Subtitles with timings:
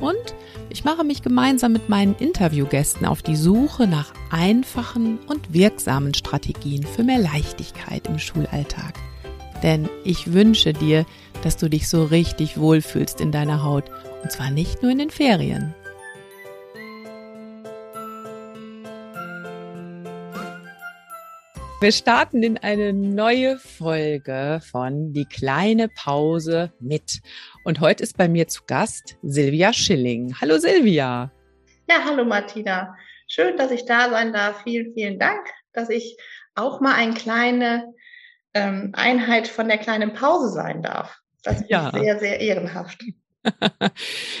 [0.00, 0.34] Und
[0.68, 6.84] ich mache mich gemeinsam mit meinen Interviewgästen auf die Suche nach einfachen und wirksamen Strategien
[6.84, 8.94] für mehr Leichtigkeit im Schulalltag.
[9.62, 11.06] Denn ich wünsche dir,
[11.42, 13.84] dass du dich so richtig wohlfühlst in deiner Haut.
[14.22, 15.74] Und zwar nicht nur in den Ferien.
[21.78, 27.20] Wir starten in eine neue Folge von Die kleine Pause mit.
[27.66, 30.36] Und heute ist bei mir zu Gast Silvia Schilling.
[30.40, 31.32] Hallo Silvia.
[31.88, 32.96] Ja, hallo Martina.
[33.26, 34.62] Schön, dass ich da sein darf.
[34.62, 36.16] Vielen, vielen Dank, dass ich
[36.54, 37.92] auch mal eine kleine
[38.54, 41.18] ähm, Einheit von der kleinen Pause sein darf.
[41.42, 41.90] Das ist ja.
[41.90, 43.02] sehr, sehr ehrenhaft.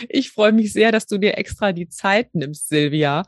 [0.08, 3.24] Ich freue mich sehr, dass du dir extra die Zeit nimmst, Silvia.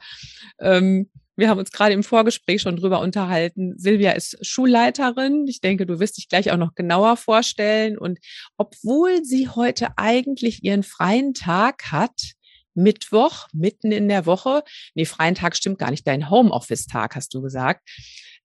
[0.60, 3.78] Ähm, wir haben uns gerade im Vorgespräch schon drüber unterhalten.
[3.78, 5.46] Silvia ist Schulleiterin.
[5.46, 7.96] Ich denke, du wirst dich gleich auch noch genauer vorstellen.
[7.96, 8.18] Und
[8.56, 12.32] obwohl sie heute eigentlich ihren freien Tag hat,
[12.74, 17.40] Mittwoch, mitten in der Woche, nee, freien Tag stimmt gar nicht, dein Homeoffice-Tag hast du
[17.40, 17.88] gesagt,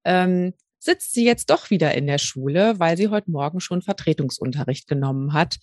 [0.06, 0.54] ähm,
[0.84, 5.34] sitzt sie jetzt doch wieder in der Schule, weil sie heute Morgen schon Vertretungsunterricht genommen
[5.34, 5.58] hat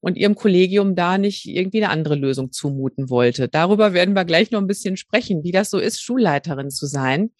[0.00, 3.48] und ihrem Kollegium da nicht irgendwie eine andere Lösung zumuten wollte.
[3.48, 7.30] Darüber werden wir gleich noch ein bisschen sprechen, wie das so ist, Schulleiterin zu sein.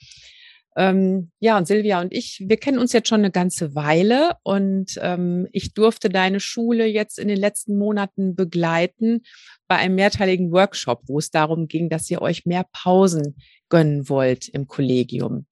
[0.79, 4.99] Ähm, ja, und Silvia und ich, wir kennen uns jetzt schon eine ganze Weile und
[5.01, 9.23] ähm, ich durfte deine Schule jetzt in den letzten Monaten begleiten
[9.69, 13.37] bei einem mehrteiligen Workshop, wo es darum ging, dass ihr euch mehr Pausen
[13.71, 15.47] gönnen wollt im Kollegium.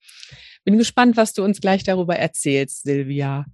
[0.64, 3.46] Bin gespannt, was du uns gleich darüber erzählst, Silvia.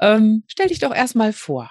[0.00, 1.70] Ähm, stell dich doch erstmal vor.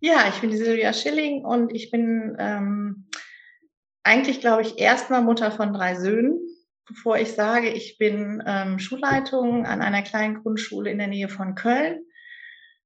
[0.00, 3.08] Ja, ich bin die Silvia Schilling und ich bin ähm,
[4.02, 6.38] eigentlich, glaube ich, erstmal Mutter von drei Söhnen.
[6.86, 11.54] Bevor ich sage, ich bin ähm, Schulleitung an einer kleinen Grundschule in der Nähe von
[11.54, 12.00] Köln.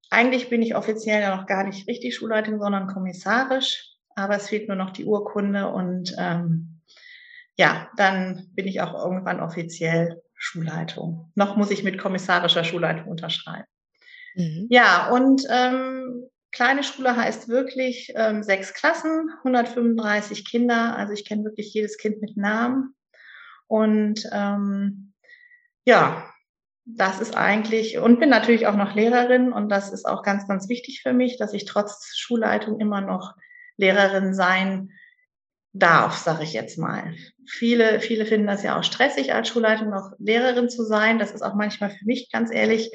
[0.09, 3.95] Eigentlich bin ich offiziell ja noch gar nicht richtig Schulleitung, sondern kommissarisch.
[4.15, 6.81] Aber es fehlt nur noch die Urkunde und ähm,
[7.57, 11.31] ja, dann bin ich auch irgendwann offiziell Schulleitung.
[11.35, 13.67] Noch muss ich mit kommissarischer Schulleitung unterschreiben.
[14.35, 14.67] Mhm.
[14.69, 20.95] Ja, und ähm, kleine Schule heißt wirklich ähm, sechs Klassen, 135 Kinder.
[20.97, 22.95] Also ich kenne wirklich jedes Kind mit Namen.
[23.67, 25.13] Und ähm,
[25.85, 26.29] ja,
[26.85, 30.69] das ist eigentlich, und bin natürlich auch noch Lehrerin und das ist auch ganz, ganz
[30.69, 33.33] wichtig für mich, dass ich trotz Schulleitung immer noch
[33.77, 34.91] Lehrerin sein
[35.75, 37.13] darf, sage ich jetzt mal.
[37.47, 41.19] Viele, viele finden das ja auch stressig, als Schulleitung noch Lehrerin zu sein.
[41.19, 42.91] Das ist auch manchmal für mich ganz ehrlich,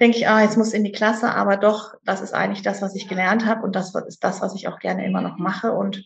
[0.00, 2.94] denke ich, ah, jetzt muss in die Klasse, aber doch, das ist eigentlich das, was
[2.94, 5.72] ich gelernt habe und das ist das, was ich auch gerne immer noch mache.
[5.72, 6.04] Und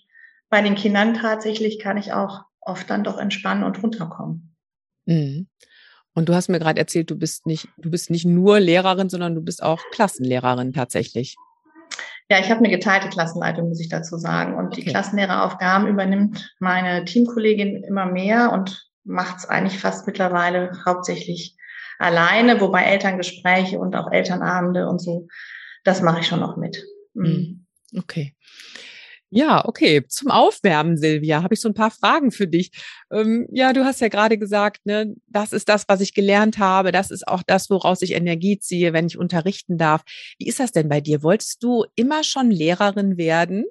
[0.50, 4.54] bei den Kindern tatsächlich kann ich auch oft dann doch entspannen und runterkommen.
[5.06, 5.48] Mhm.
[6.14, 9.34] Und du hast mir gerade erzählt, du bist nicht, du bist nicht nur Lehrerin, sondern
[9.34, 11.36] du bist auch Klassenlehrerin tatsächlich.
[12.30, 14.54] Ja, ich habe eine geteilte Klassenleitung, muss ich dazu sagen.
[14.54, 14.82] Und okay.
[14.82, 21.56] die Klassenlehreraufgaben übernimmt meine Teamkollegin immer mehr und macht es eigentlich fast mittlerweile hauptsächlich
[21.98, 25.26] alleine, wobei Elterngespräche und auch Elternabende und so,
[25.84, 26.84] das mache ich schon noch mit.
[27.14, 27.66] Mhm.
[27.96, 28.34] Okay.
[29.30, 30.02] Ja, okay.
[30.08, 32.70] Zum Aufwärmen, Silvia, habe ich so ein paar Fragen für dich.
[33.12, 36.92] Ähm, ja, du hast ja gerade gesagt, ne, das ist das, was ich gelernt habe.
[36.92, 40.02] Das ist auch das, woraus ich Energie ziehe, wenn ich unterrichten darf.
[40.38, 41.22] Wie ist das denn bei dir?
[41.22, 43.66] Wolltest du immer schon Lehrerin werden?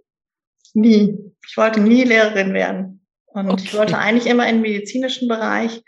[0.74, 1.18] Nie.
[1.48, 3.06] Ich wollte nie Lehrerin werden.
[3.26, 3.64] Und okay.
[3.66, 5.82] ich wollte eigentlich immer im medizinischen Bereich.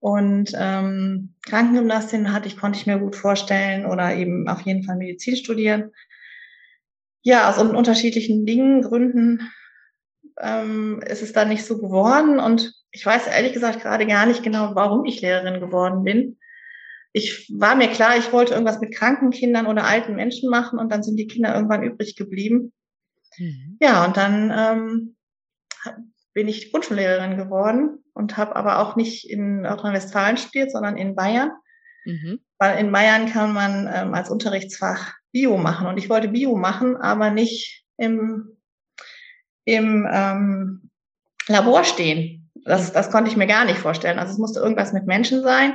[0.00, 4.96] Und ähm, Krankengymnastin hatte ich, konnte ich mir gut vorstellen oder eben auf jeden Fall
[4.96, 5.90] Medizin studieren
[7.28, 9.50] ja, aus unterschiedlichen Dingen, Gründen
[10.40, 12.40] ähm, ist es dann nicht so geworden.
[12.40, 16.38] Und ich weiß ehrlich gesagt gerade gar nicht genau, warum ich Lehrerin geworden bin.
[17.12, 20.90] Ich war mir klar, ich wollte irgendwas mit kranken Kindern oder alten Menschen machen und
[20.90, 22.72] dann sind die Kinder irgendwann übrig geblieben.
[23.36, 23.76] Mhm.
[23.78, 25.16] Ja, und dann ähm,
[26.32, 31.50] bin ich Grundschullehrerin geworden und habe aber auch nicht in Nordrhein-Westfalen studiert, sondern in Bayern.
[32.06, 32.40] Mhm.
[32.58, 35.86] Weil in Bayern kann man ähm, als Unterrichtsfach Bio machen.
[35.86, 38.56] Und ich wollte Bio machen, aber nicht im,
[39.64, 40.90] im ähm,
[41.46, 42.50] Labor stehen.
[42.64, 44.18] Das, das konnte ich mir gar nicht vorstellen.
[44.18, 45.74] Also es musste irgendwas mit Menschen sein.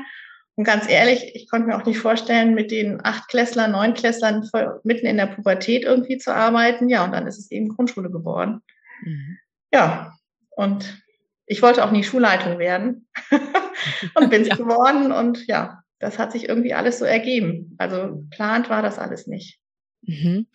[0.56, 4.47] Und ganz ehrlich, ich konnte mir auch nicht vorstellen, mit den Achtklässlern, Neunklässlern
[4.83, 6.89] mitten in der Pubertät irgendwie zu arbeiten.
[6.89, 8.62] Ja, und dann ist es eben Grundschule geworden.
[9.01, 9.39] Mhm.
[9.74, 10.13] Ja,
[10.51, 11.01] und
[11.47, 13.07] ich wollte auch nie Schulleitung werden.
[14.15, 14.56] und bin es ja.
[14.56, 15.12] geworden.
[15.12, 17.75] Und ja, das hat sich irgendwie alles so ergeben.
[17.77, 19.57] Also plant war das alles nicht.
[20.01, 20.47] Mhm.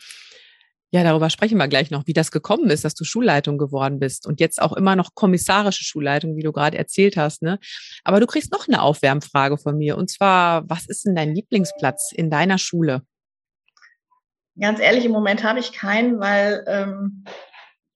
[0.90, 4.26] Ja, darüber sprechen wir gleich noch, wie das gekommen ist, dass du Schulleitung geworden bist
[4.26, 7.42] und jetzt auch immer noch kommissarische Schulleitung, wie du gerade erzählt hast.
[7.42, 7.58] Ne?
[8.04, 12.12] Aber du kriegst noch eine Aufwärmfrage von mir und zwar, was ist denn dein Lieblingsplatz
[12.14, 13.02] in deiner Schule?
[14.60, 17.24] Ganz ehrlich, im Moment habe ich keinen, weil ähm,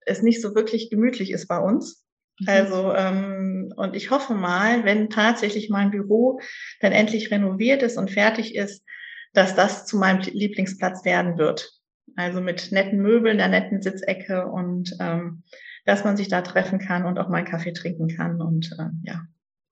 [0.07, 2.02] es nicht so wirklich gemütlich ist bei uns.
[2.43, 2.49] Mhm.
[2.49, 6.41] Also, ähm, und ich hoffe mal, wenn tatsächlich mein Büro
[6.81, 8.85] dann endlich renoviert ist und fertig ist,
[9.33, 11.71] dass das zu meinem Lieblingsplatz werden wird.
[12.17, 15.45] Also mit netten Möbeln, der netten Sitzecke und ähm,
[15.87, 19.09] dass man sich da treffen kann und auch mal einen Kaffee trinken kann und äh,
[19.09, 19.23] ja.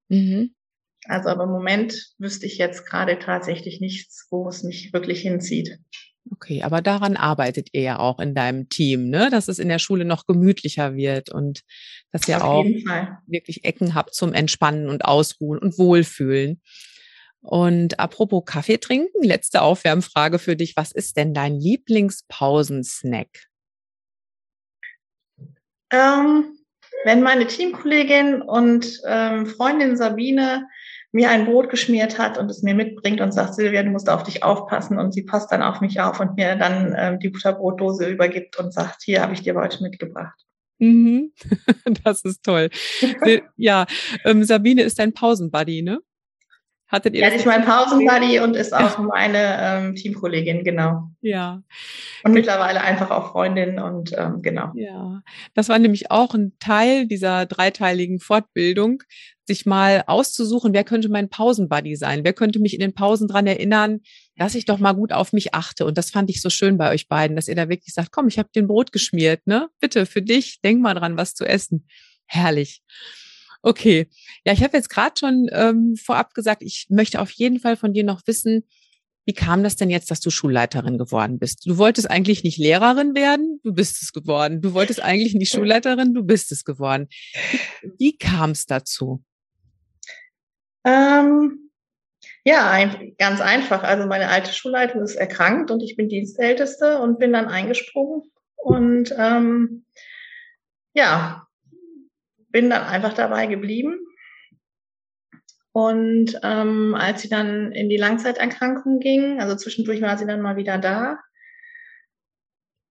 [0.09, 0.55] Mhm.
[1.05, 5.79] Also aber im Moment wüsste ich jetzt gerade tatsächlich nichts, wo es mich wirklich hinzieht.
[6.33, 9.31] Okay, aber daran arbeitet ihr ja auch in deinem Team, ne?
[9.31, 11.63] dass es in der Schule noch gemütlicher wird und
[12.13, 12.67] dass ihr Auf auch
[13.27, 16.61] wirklich Ecken habt zum Entspannen und Ausruhen und Wohlfühlen.
[17.43, 20.77] Und apropos Kaffee trinken, letzte Aufwärmfrage für dich.
[20.77, 23.29] Was ist denn dein Lieblingspausensnack?
[25.91, 26.59] Ähm,
[27.05, 30.69] wenn meine Teamkollegin und ähm, Freundin Sabine
[31.13, 34.23] mir ein Brot geschmiert hat und es mir mitbringt und sagt, Silvia, du musst auf
[34.23, 38.09] dich aufpassen und sie passt dann auf mich auf und mir dann ähm, die Butterbrotdose
[38.09, 40.39] übergibt und sagt, hier habe ich dir heute mitgebracht.
[40.79, 41.33] Mhm.
[42.05, 42.71] Das ist toll.
[43.57, 43.87] ja,
[44.25, 46.01] ähm, Sabine ist dein Pausenbuddy, ne?
[46.91, 51.11] Hattet ihr ja, das ist mein Pausenbuddy und ist auch meine ähm, Teamkollegin, genau.
[51.21, 51.63] Ja.
[52.25, 54.73] Und mittlerweile einfach auch Freundin und ähm, genau.
[54.75, 55.23] Ja,
[55.55, 59.05] das war nämlich auch ein Teil dieser dreiteiligen Fortbildung,
[59.47, 62.25] sich mal auszusuchen, wer könnte mein Pausenbuddy sein?
[62.25, 64.01] Wer könnte mich in den Pausen dran erinnern,
[64.37, 65.87] dass ich doch mal gut auf mich achte?
[65.87, 68.27] Und das fand ich so schön bei euch beiden, dass ihr da wirklich sagt, komm,
[68.27, 69.69] ich habe den Brot geschmiert, ne?
[69.81, 71.87] Bitte für dich, denk mal dran, was zu essen.
[72.27, 72.83] Herrlich.
[73.63, 74.09] Okay.
[74.45, 77.93] Ja, ich habe jetzt gerade schon ähm, vorab gesagt, ich möchte auf jeden Fall von
[77.93, 78.65] dir noch wissen,
[79.27, 81.67] wie kam das denn jetzt, dass du Schulleiterin geworden bist?
[81.67, 84.61] Du wolltest eigentlich nicht Lehrerin werden, du bist es geworden.
[84.61, 87.09] Du wolltest eigentlich nicht Schulleiterin, du bist es geworden.
[87.83, 89.23] Wie, wie kam es dazu?
[90.85, 91.71] Ähm,
[92.45, 93.83] ja, ein, ganz einfach.
[93.83, 98.23] Also meine alte Schulleitung ist erkrankt und ich bin Dienstälteste und bin dann eingesprungen.
[98.57, 99.85] Und ähm,
[100.95, 101.47] ja,
[102.51, 103.99] bin dann einfach dabei geblieben.
[105.73, 110.57] Und ähm, als sie dann in die Langzeiterkrankung ging, also zwischendurch war sie dann mal
[110.57, 111.19] wieder da.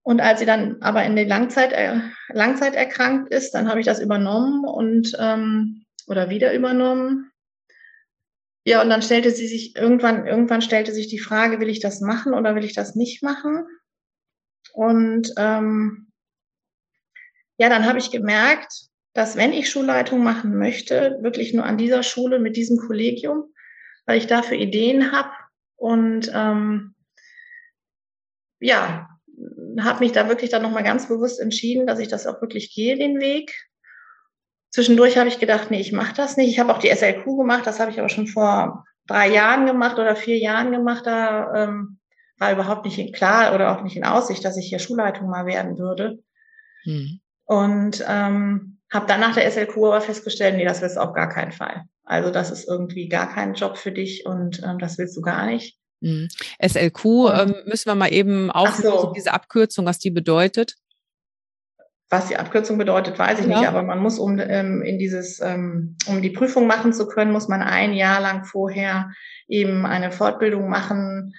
[0.01, 3.85] Und als sie dann aber in die Langzeit, äh, Langzeit erkrankt ist, dann habe ich
[3.85, 7.31] das übernommen und ähm, oder wieder übernommen.
[8.65, 12.01] Ja, und dann stellte sie sich irgendwann, irgendwann stellte sich die Frage, will ich das
[12.01, 13.65] machen oder will ich das nicht machen?
[14.73, 16.11] Und ähm,
[17.57, 18.88] ja, dann habe ich gemerkt,
[19.19, 23.53] dass wenn ich Schulleitung machen möchte, wirklich nur an dieser Schule mit diesem Kollegium,
[24.05, 25.31] weil ich dafür Ideen habe
[25.75, 26.95] und ähm,
[28.61, 29.09] ja,
[29.81, 32.97] habe mich da wirklich dann nochmal ganz bewusst entschieden, dass ich das auch wirklich gehe,
[32.97, 33.53] den Weg.
[34.69, 36.47] Zwischendurch habe ich gedacht, nee, ich mache das nicht.
[36.47, 39.99] Ich habe auch die SLQ gemacht, das habe ich aber schon vor drei Jahren gemacht
[39.99, 41.05] oder vier Jahren gemacht.
[41.05, 41.99] Da ähm,
[42.37, 45.77] war überhaupt nicht klar oder auch nicht in Aussicht, dass ich hier Schulleitung mal werden
[45.77, 46.23] würde.
[46.83, 47.19] Hm.
[47.43, 51.29] Und ähm, habe dann nach der SLQ aber festgestellt, nee, das willst du auf gar
[51.29, 51.83] keinen Fall.
[52.03, 55.45] Also das ist irgendwie gar kein Job für dich und ähm, das willst du gar
[55.45, 55.77] nicht.
[56.01, 56.27] Mhm.
[56.61, 59.13] SLQ ähm, müssen wir mal eben auflösen, so.
[59.15, 60.75] diese Abkürzung, was die bedeutet.
[62.09, 63.59] Was die Abkürzung bedeutet, weiß ich ja.
[63.59, 67.31] nicht, aber man muss, um ähm, in dieses, ähm, um die Prüfung machen zu können,
[67.31, 69.11] muss man ein Jahr lang vorher
[69.47, 71.35] eben eine Fortbildung machen,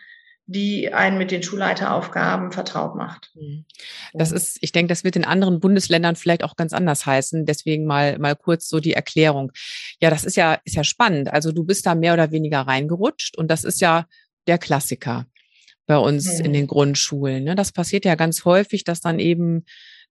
[0.50, 3.30] die einen mit den Schulleiteraufgaben vertraut macht.
[3.34, 3.64] Mhm.
[4.12, 7.46] Das ist, ich denke, das wird in anderen Bundesländern vielleicht auch ganz anders heißen.
[7.46, 9.52] Deswegen mal, mal kurz so die Erklärung.
[10.00, 11.32] Ja, das ist ja, ist ja spannend.
[11.32, 14.06] Also du bist da mehr oder weniger reingerutscht und das ist ja
[14.48, 15.26] der Klassiker
[15.86, 16.44] bei uns mhm.
[16.46, 17.44] in den Grundschulen.
[17.44, 17.54] Ne?
[17.54, 19.64] Das passiert ja ganz häufig, dass dann eben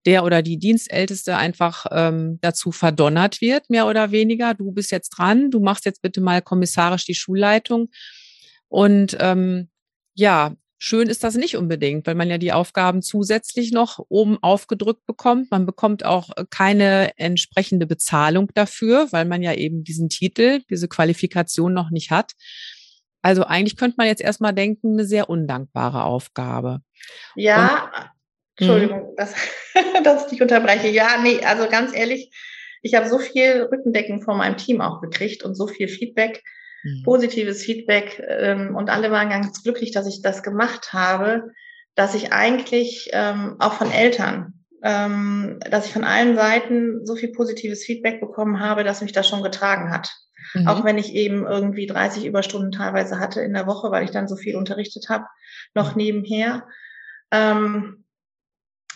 [0.06, 4.54] der oder die Dienstälteste einfach ähm, dazu verdonnert wird, mehr oder weniger.
[4.54, 7.90] Du bist jetzt dran, du machst jetzt bitte mal kommissarisch die Schulleitung.
[8.70, 9.70] Und ähm,
[10.20, 15.06] ja, schön ist das nicht unbedingt, weil man ja die Aufgaben zusätzlich noch oben aufgedrückt
[15.06, 15.50] bekommt.
[15.50, 20.90] Man bekommt auch äh, keine entsprechende Bezahlung dafür, weil man ja eben diesen Titel, diese
[20.90, 22.34] Qualifikation noch nicht hat.
[23.22, 26.82] Also eigentlich könnte man jetzt erstmal denken, eine sehr undankbare Aufgabe.
[27.36, 27.90] Ja,
[28.60, 29.16] Und, Entschuldigung, mhm.
[29.16, 29.36] dass,
[30.04, 30.90] dass ich dich unterbreche.
[30.90, 32.30] Ja, nee, also ganz ehrlich,
[32.82, 36.44] ich habe so viel Rückendecken von meinem Team auch gekriegt und so viel Feedback
[36.84, 37.04] mhm.
[37.04, 41.52] positives Feedback ähm, und alle waren ganz glücklich, dass ich das gemacht habe,
[41.96, 47.32] dass ich eigentlich ähm, auch von Eltern, ähm, dass ich von allen Seiten so viel
[47.32, 50.12] positives Feedback bekommen habe, dass mich das schon getragen hat
[50.54, 50.68] Mhm.
[50.68, 54.28] Auch wenn ich eben irgendwie 30 Überstunden teilweise hatte in der Woche, weil ich dann
[54.28, 55.26] so viel unterrichtet habe,
[55.74, 56.02] noch mhm.
[56.02, 56.68] nebenher.
[57.32, 58.06] Ähm,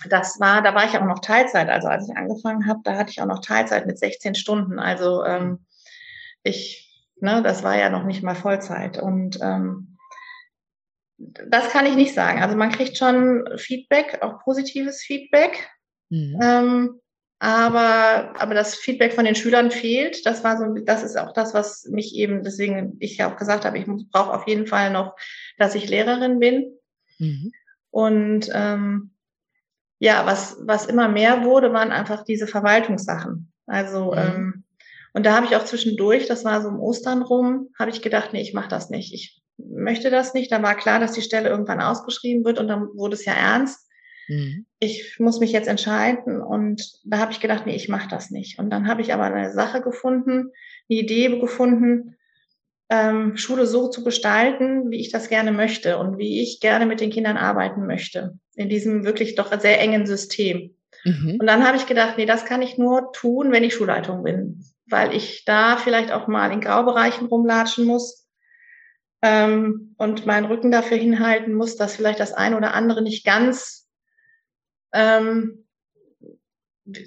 [0.09, 1.69] das war, da war ich auch noch Teilzeit.
[1.69, 4.79] Also als ich angefangen habe, da hatte ich auch noch Teilzeit mit 16 Stunden.
[4.79, 5.65] Also ähm,
[6.43, 6.92] ich,
[7.23, 9.01] ne, das war ja noch nicht mal Vollzeit.
[9.01, 9.97] Und ähm,
[11.17, 12.41] das kann ich nicht sagen.
[12.41, 15.69] Also man kriegt schon Feedback, auch positives Feedback.
[16.09, 16.39] Mhm.
[16.41, 16.99] Ähm,
[17.39, 20.25] aber, aber das Feedback von den Schülern fehlt.
[20.25, 23.65] Das war so, das ist auch das, was mich eben, deswegen ich ja auch gesagt
[23.65, 25.15] habe, ich brauche auf jeden Fall noch,
[25.57, 26.77] dass ich Lehrerin bin.
[27.19, 27.51] Mhm.
[27.89, 29.11] Und ähm,
[29.99, 33.51] ja, was, was immer mehr wurde, waren einfach diese Verwaltungssachen.
[33.65, 34.17] Also, mhm.
[34.17, 34.62] ähm,
[35.13, 38.34] und da habe ich auch zwischendurch, das war so um Ostern rum, habe ich gedacht,
[38.34, 39.13] nee, ich mache das nicht.
[39.13, 40.51] Ich möchte das nicht.
[40.51, 43.88] Da war klar, dass die Stelle irgendwann ausgeschrieben wird und dann wurde es ja ernst.
[44.27, 44.65] Mhm.
[44.79, 48.58] Ich muss mich jetzt entscheiden und da habe ich gedacht, nee, ich mache das nicht.
[48.58, 50.51] Und dann habe ich aber eine Sache gefunden,
[50.89, 52.15] eine Idee gefunden,
[52.89, 57.01] ähm, Schule so zu gestalten, wie ich das gerne möchte und wie ich gerne mit
[57.01, 58.39] den Kindern arbeiten möchte.
[58.55, 60.75] In diesem wirklich doch sehr engen System.
[61.05, 61.38] Mhm.
[61.39, 64.63] Und dann habe ich gedacht, nee, das kann ich nur tun, wenn ich Schulleitung bin,
[64.93, 68.29] weil ich da vielleicht auch mal in Graubereichen rumlatschen muss
[69.23, 73.89] ähm, und meinen Rücken dafür hinhalten muss, dass vielleicht das eine oder andere nicht ganz,
[74.93, 75.65] ähm,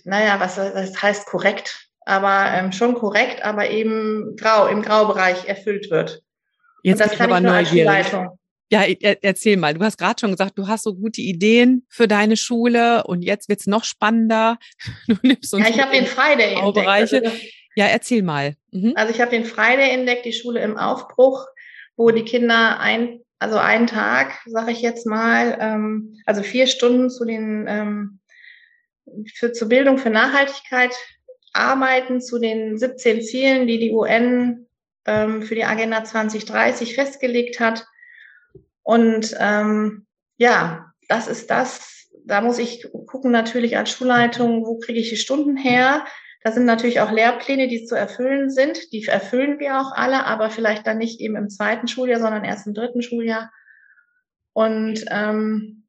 [0.05, 5.91] naja, was das heißt korrekt, aber ähm, schon korrekt, aber eben grau, im Graubereich erfüllt
[5.91, 6.23] wird.
[6.83, 8.13] Jetzt und das kann ich nur als.
[8.69, 9.75] Ja, erzähl mal.
[9.75, 13.49] Du hast gerade schon gesagt, du hast so gute Ideen für deine Schule und jetzt
[13.49, 14.59] wird's noch spannender.
[15.07, 16.89] Du nimmst uns ja, ich habe den Friday entdeckt.
[16.89, 17.21] Also,
[17.77, 18.57] ja, erzähl mal.
[18.73, 18.95] Mhm.
[18.97, 21.47] Also ich habe den Friday entdeckt, die Schule im Aufbruch,
[21.97, 27.11] wo die Kinder ein, also einen Tag, sage ich jetzt mal, ähm, also vier Stunden
[27.11, 28.21] zu den ähm,
[29.35, 30.95] für zur Bildung für Nachhaltigkeit
[31.53, 34.67] arbeiten zu den 17 Zielen, die die UN
[35.05, 37.87] ähm, für die Agenda 2030 festgelegt hat.
[38.83, 40.07] Und ähm,
[40.39, 42.09] ja, das ist das.
[42.25, 46.05] Da muss ich gucken natürlich als Schulleitung, wo kriege ich die Stunden her.
[46.43, 48.93] Da sind natürlich auch Lehrpläne, die zu erfüllen sind.
[48.93, 52.67] Die erfüllen wir auch alle, aber vielleicht dann nicht eben im zweiten Schuljahr, sondern erst
[52.67, 53.51] im dritten Schuljahr.
[54.53, 55.87] Und ähm,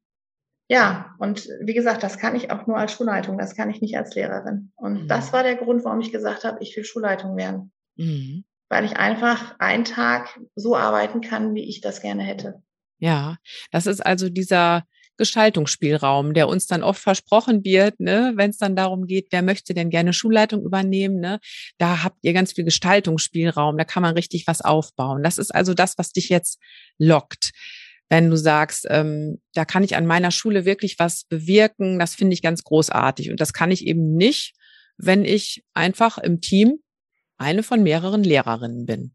[0.69, 3.97] ja, und wie gesagt, das kann ich auch nur als Schulleitung, das kann ich nicht
[3.97, 4.73] als Lehrerin.
[4.75, 5.07] Und mhm.
[5.07, 7.71] das war der Grund, warum ich gesagt habe, ich will Schulleitung werden.
[7.95, 8.43] Mhm.
[8.67, 12.61] Weil ich einfach einen Tag so arbeiten kann, wie ich das gerne hätte.
[12.99, 13.37] Ja,
[13.71, 14.83] das ist also dieser
[15.17, 19.73] Gestaltungsspielraum, der uns dann oft versprochen wird, ne, wenn es dann darum geht, wer möchte
[19.73, 21.39] denn gerne Schulleitung übernehmen, ne?
[21.77, 25.23] Da habt ihr ganz viel Gestaltungsspielraum, da kann man richtig was aufbauen.
[25.23, 26.59] Das ist also das, was dich jetzt
[26.97, 27.51] lockt.
[28.09, 32.33] Wenn du sagst, ähm, da kann ich an meiner Schule wirklich was bewirken, das finde
[32.33, 33.31] ich ganz großartig.
[33.31, 34.53] Und das kann ich eben nicht,
[34.97, 36.79] wenn ich einfach im Team
[37.37, 39.13] eine von mehreren Lehrerinnen bin.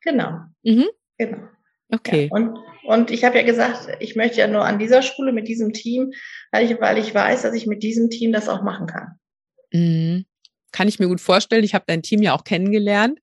[0.00, 0.40] Genau.
[0.62, 0.86] Mhm.
[1.16, 1.48] Genau.
[1.92, 2.30] Okay.
[2.32, 5.46] Ja, und, und ich habe ja gesagt, ich möchte ja nur an dieser Schule mit
[5.46, 6.10] diesem Team,
[6.50, 9.18] weil ich, weil ich weiß, dass ich mit diesem Team das auch machen kann.
[9.72, 10.24] Mhm.
[10.72, 11.64] Kann ich mir gut vorstellen.
[11.64, 13.18] Ich habe dein Team ja auch kennengelernt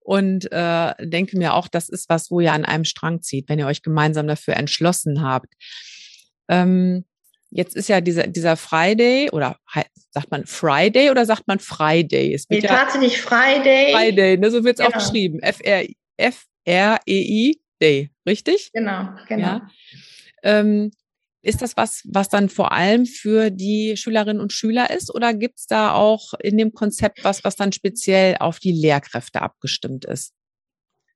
[0.00, 3.58] und äh, denke mir auch, das ist was, wo ihr an einem Strang zieht, wenn
[3.58, 5.54] ihr euch gemeinsam dafür entschlossen habt.
[6.48, 7.06] Ähm,
[7.50, 9.56] jetzt ist ja dieser, dieser Friday oder
[10.10, 12.34] sagt man Friday oder sagt man Friday?
[12.34, 13.94] Es wird nee, ja tatsächlich Friday.
[13.94, 14.96] Friday, ne, so wird es genau.
[14.96, 15.40] auch geschrieben.
[16.18, 17.60] F-R-E-I.
[17.80, 18.70] Day, richtig?
[18.72, 19.46] Genau, genau.
[19.46, 19.70] Ja.
[20.42, 20.90] Ähm,
[21.42, 25.58] ist das was, was dann vor allem für die Schülerinnen und Schüler ist oder gibt
[25.58, 30.34] es da auch in dem Konzept was, was dann speziell auf die Lehrkräfte abgestimmt ist?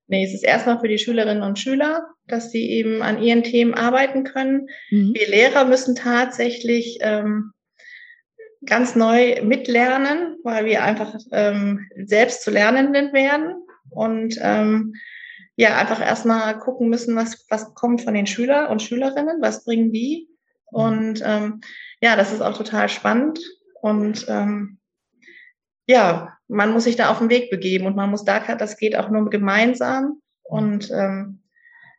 [0.07, 3.75] Nee, es ist erstmal für die Schülerinnen und Schüler, dass sie eben an ihren Themen
[3.75, 4.69] arbeiten können.
[4.91, 5.15] Mhm.
[5.15, 7.53] Wir Lehrer müssen tatsächlich ähm,
[8.67, 13.55] ganz neu mitlernen, weil wir einfach ähm, selbst zu Lernenden werden.
[13.91, 14.95] Und ähm,
[15.57, 19.93] ja einfach erstmal gucken müssen, was, was kommt von den Schülern und Schülerinnen, was bringen
[19.93, 20.29] die.
[20.73, 20.79] Mhm.
[20.79, 21.61] Und ähm,
[22.01, 23.41] ja, das ist auch total spannend.
[23.81, 24.79] Und ähm,
[25.87, 28.97] ja, man muss sich da auf den Weg begeben und man muss da, das geht
[28.97, 30.21] auch nur gemeinsam.
[30.43, 31.43] Und ähm,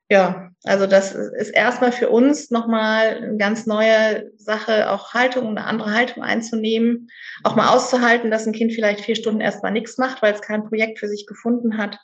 [0.09, 5.65] ja, also das ist erstmal für uns nochmal eine ganz neue Sache, auch Haltung, eine
[5.65, 7.09] andere Haltung einzunehmen,
[7.43, 10.63] auch mal auszuhalten, dass ein Kind vielleicht vier Stunden erstmal nichts macht, weil es kein
[10.63, 11.97] Projekt für sich gefunden hat.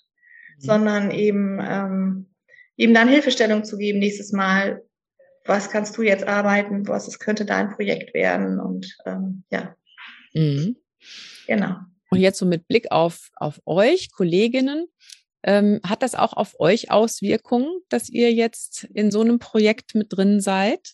[0.61, 0.65] Mhm.
[0.65, 2.29] sondern eben, ähm,
[2.77, 4.83] eben dann Hilfestellung zu geben nächstes Mal.
[5.45, 6.87] Was kannst du jetzt arbeiten?
[6.87, 8.59] Was es könnte dein Projekt werden?
[8.59, 9.75] Und ähm, ja.
[10.33, 10.77] Mhm.
[11.47, 11.77] Genau.
[12.11, 14.87] Und jetzt so mit Blick auf, auf euch, Kolleginnen,
[15.43, 20.07] ähm, hat das auch auf euch Auswirkungen, dass ihr jetzt in so einem Projekt mit
[20.15, 20.93] drin seid?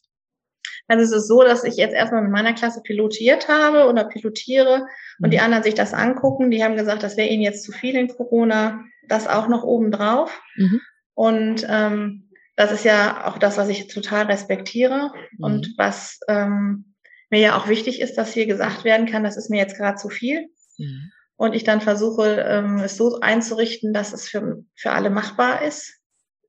[0.87, 4.87] Also es ist so, dass ich jetzt erstmal mit meiner Klasse pilotiert habe oder pilotiere
[5.19, 5.43] und die mhm.
[5.43, 6.49] anderen sich das angucken.
[6.49, 10.41] Die haben gesagt, das wäre ihnen jetzt zu viel in Corona, das auch noch obendrauf.
[10.55, 10.81] Mhm.
[11.13, 15.43] Und ähm, das ist ja auch das, was ich total respektiere mhm.
[15.43, 16.95] und was ähm,
[17.29, 19.97] mir ja auch wichtig ist, dass hier gesagt werden kann, das ist mir jetzt gerade
[19.97, 20.49] zu viel.
[20.77, 21.11] Mhm.
[21.35, 25.99] Und ich dann versuche, ähm, es so einzurichten, dass es für, für alle machbar ist.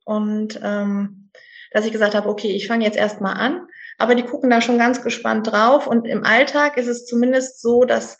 [0.05, 1.31] Und ähm,
[1.73, 3.68] dass ich gesagt habe, okay, ich fange jetzt erstmal an,
[3.99, 5.87] aber die gucken da schon ganz gespannt drauf.
[5.87, 8.17] Und im Alltag ist es zumindest so, dass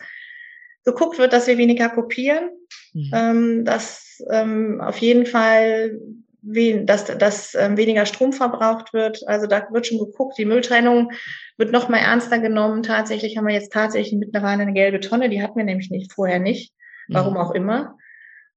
[0.85, 2.51] geguckt wird, dass wir weniger kopieren,
[2.93, 3.11] mhm.
[3.15, 5.99] ähm, dass ähm, auf jeden Fall
[6.43, 9.27] wen, dass, dass ähm, weniger Strom verbraucht wird.
[9.27, 11.13] Also da wird schon geguckt, die Mülltrennung
[11.57, 12.83] wird noch mal ernster genommen.
[12.83, 16.39] Tatsächlich haben wir jetzt tatsächlich mittlerweile eine gelbe Tonne, die hatten wir nämlich nicht vorher
[16.39, 16.73] nicht,
[17.09, 17.41] warum mhm.
[17.41, 17.97] auch immer.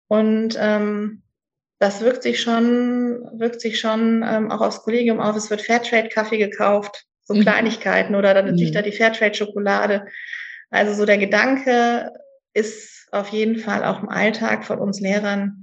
[0.07, 1.23] Und ähm,
[1.79, 5.35] das wirkt sich schon, wirkt sich schon ähm, auch aufs Kollegium auf.
[5.35, 7.41] Es wird Fairtrade-Kaffee gekauft, so mhm.
[7.41, 8.75] Kleinigkeiten oder dann natürlich mhm.
[8.75, 10.05] da die Fairtrade-Schokolade.
[10.69, 12.11] Also so der Gedanke
[12.53, 15.61] ist auf jeden Fall auch im Alltag von uns Lehrern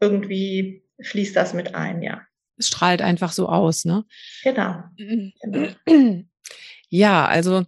[0.00, 2.22] irgendwie fließt das mit ein, ja.
[2.56, 4.04] Es strahlt einfach so aus, ne?
[4.42, 4.82] Genau.
[4.96, 5.68] genau.
[6.90, 7.66] Ja, also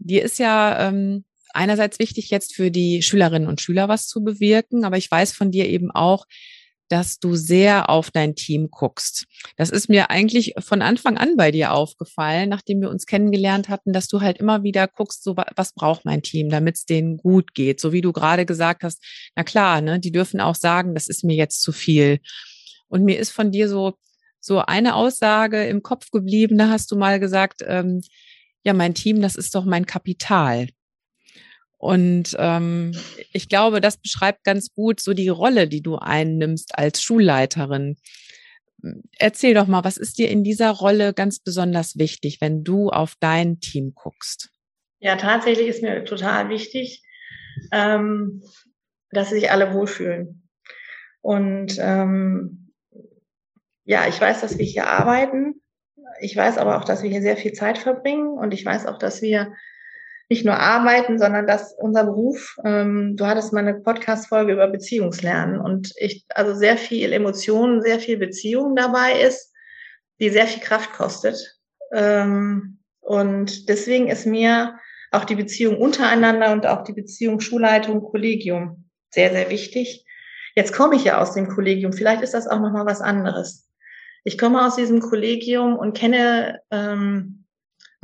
[0.00, 4.84] dir ist ja ähm, einerseits wichtig, jetzt für die Schülerinnen und Schüler was zu bewirken,
[4.84, 6.26] aber ich weiß von dir eben auch,
[6.88, 9.26] dass du sehr auf dein Team guckst.
[9.56, 13.92] Das ist mir eigentlich von Anfang an bei dir aufgefallen, nachdem wir uns kennengelernt hatten,
[13.92, 17.54] dass du halt immer wieder guckst, so was braucht mein Team, damit es denen gut
[17.54, 17.80] geht.
[17.80, 19.02] So wie du gerade gesagt hast,
[19.34, 22.20] na klar, ne, die dürfen auch sagen, das ist mir jetzt zu viel.
[22.88, 23.94] Und mir ist von dir so
[24.46, 26.56] so eine Aussage im Kopf geblieben.
[26.56, 28.00] Da hast du mal gesagt, ähm,
[28.62, 30.68] ja, mein Team, das ist doch mein Kapital.
[31.78, 32.92] Und ähm,
[33.32, 37.96] ich glaube, das beschreibt ganz gut so die Rolle, die du einnimmst als Schulleiterin.
[39.18, 43.14] Erzähl doch mal, was ist dir in dieser Rolle ganz besonders wichtig, wenn du auf
[43.20, 44.50] dein Team guckst?
[45.00, 47.02] Ja, tatsächlich ist mir total wichtig,
[47.72, 48.42] ähm,
[49.10, 50.48] dass sich alle wohlfühlen.
[51.20, 52.72] Und ähm,
[53.84, 55.60] ja, ich weiß, dass wir hier arbeiten.
[56.20, 58.28] Ich weiß aber auch, dass wir hier sehr viel Zeit verbringen.
[58.28, 59.52] Und ich weiß auch, dass wir
[60.28, 65.60] nicht nur arbeiten, sondern dass unser Beruf, ähm, du hattest mal eine Podcast-Folge über Beziehungslernen
[65.60, 69.52] und ich, also sehr viel Emotionen, sehr viel Beziehung dabei ist,
[70.20, 71.38] die sehr viel Kraft kostet.
[71.92, 74.78] Ähm, und deswegen ist mir
[75.12, 80.04] auch die Beziehung untereinander und auch die Beziehung Schulleitung, Kollegium sehr, sehr wichtig.
[80.56, 81.92] Jetzt komme ich ja aus dem Kollegium.
[81.92, 83.68] Vielleicht ist das auch nochmal was anderes.
[84.24, 87.45] Ich komme aus diesem Kollegium und kenne ähm,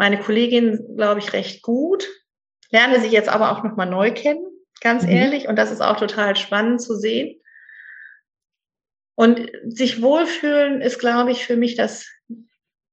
[0.02, 2.08] meine Kollegin, glaube ich, recht gut,
[2.72, 4.44] lerne sie jetzt aber auch nochmal neu kennen,
[4.80, 5.10] ganz mhm.
[5.10, 5.46] ehrlich.
[5.46, 7.40] Und das ist auch total spannend zu sehen.
[9.14, 12.08] Und sich wohlfühlen ist, glaube ich, für mich das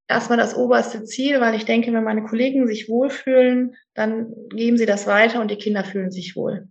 [0.07, 4.85] erstmal das oberste Ziel, weil ich denke, wenn meine Kollegen sich wohlfühlen, dann geben sie
[4.85, 6.67] das weiter und die Kinder fühlen sich wohl.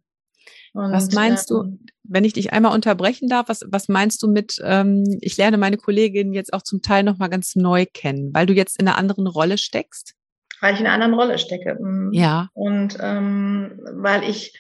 [0.73, 4.29] Und, was meinst du, ähm, wenn ich dich einmal unterbrechen darf, was, was meinst du
[4.29, 8.47] mit, ähm, ich lerne meine Kollegin jetzt auch zum Teil nochmal ganz neu kennen, weil
[8.47, 10.15] du jetzt in einer anderen Rolle steckst?
[10.61, 11.77] Weil ich in einer anderen Rolle stecke.
[11.81, 12.13] Mhm.
[12.13, 12.49] Ja.
[12.55, 14.59] Und ähm, weil ich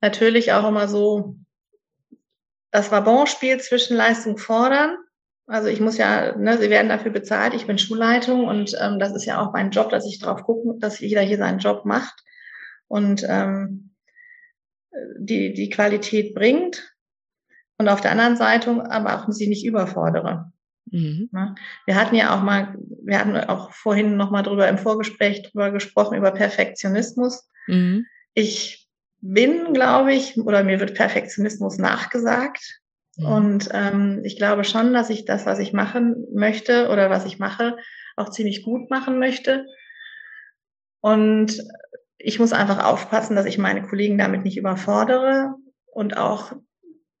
[0.00, 1.36] natürlich auch immer so
[2.70, 4.96] das Wabon-Spiel zwischen Leistung fordern.
[5.46, 9.14] Also ich muss ja, ne, sie werden dafür bezahlt, ich bin Schulleitung und ähm, das
[9.16, 12.22] ist ja auch mein Job, dass ich drauf gucke, dass jeder hier seinen Job macht
[12.86, 13.94] und ähm,
[15.18, 16.94] die, die Qualität bringt.
[17.78, 20.52] Und auf der anderen Seite aber auch sie nicht überfordere.
[20.90, 21.28] Mhm.
[21.32, 21.54] Ne?
[21.86, 22.74] Wir hatten ja auch mal,
[23.04, 27.48] wir hatten auch vorhin noch mal drüber im Vorgespräch drüber gesprochen, über Perfektionismus.
[27.66, 28.06] Mhm.
[28.34, 28.88] Ich
[29.20, 32.80] bin, glaube ich, oder mir wird Perfektionismus nachgesagt.
[33.16, 33.26] Mhm.
[33.26, 37.38] Und ähm, ich glaube schon, dass ich das, was ich machen möchte oder was ich
[37.38, 37.76] mache,
[38.16, 39.66] auch ziemlich gut machen möchte.
[41.00, 41.62] Und
[42.18, 45.54] ich muss einfach aufpassen, dass ich meine Kollegen damit nicht überfordere.
[45.86, 46.52] Und auch,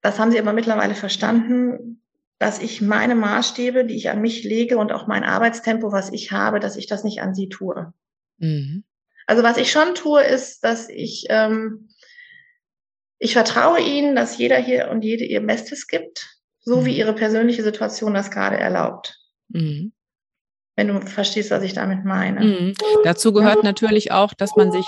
[0.02, 1.97] das haben sie aber mittlerweile verstanden,
[2.38, 6.30] dass ich meine Maßstäbe, die ich an mich lege und auch mein Arbeitstempo, was ich
[6.30, 7.92] habe, dass ich das nicht an sie tue.
[8.38, 8.84] Mhm.
[9.26, 11.88] Also was ich schon tue, ist, dass ich, ähm,
[13.18, 16.86] ich vertraue ihnen, dass jeder hier und jede ihr Bestes gibt, so mhm.
[16.86, 19.18] wie ihre persönliche Situation das gerade erlaubt.
[19.48, 19.92] Mhm.
[20.76, 22.44] Wenn du verstehst, was ich damit meine.
[22.44, 22.74] Mhm.
[23.02, 24.86] Dazu gehört natürlich auch, dass man sich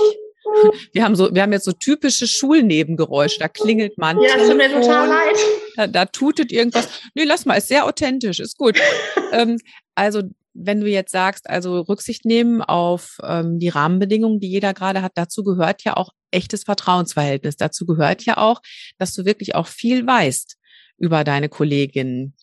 [0.92, 3.38] wir haben so, wir haben jetzt so typische Schulnebengeräusche.
[3.38, 4.20] Da klingelt man.
[4.20, 5.37] Ja, es tut mir total leid.
[5.77, 6.88] Da, da tutet irgendwas.
[7.14, 8.79] Nee, lass mal, ist sehr authentisch, ist gut.
[9.33, 9.59] ähm,
[9.94, 15.03] also, wenn du jetzt sagst, also Rücksicht nehmen auf ähm, die Rahmenbedingungen, die jeder gerade
[15.03, 17.57] hat, dazu gehört ja auch echtes Vertrauensverhältnis.
[17.57, 18.61] Dazu gehört ja auch,
[18.99, 20.57] dass du wirklich auch viel weißt
[20.99, 22.35] über deine Kolleginnen.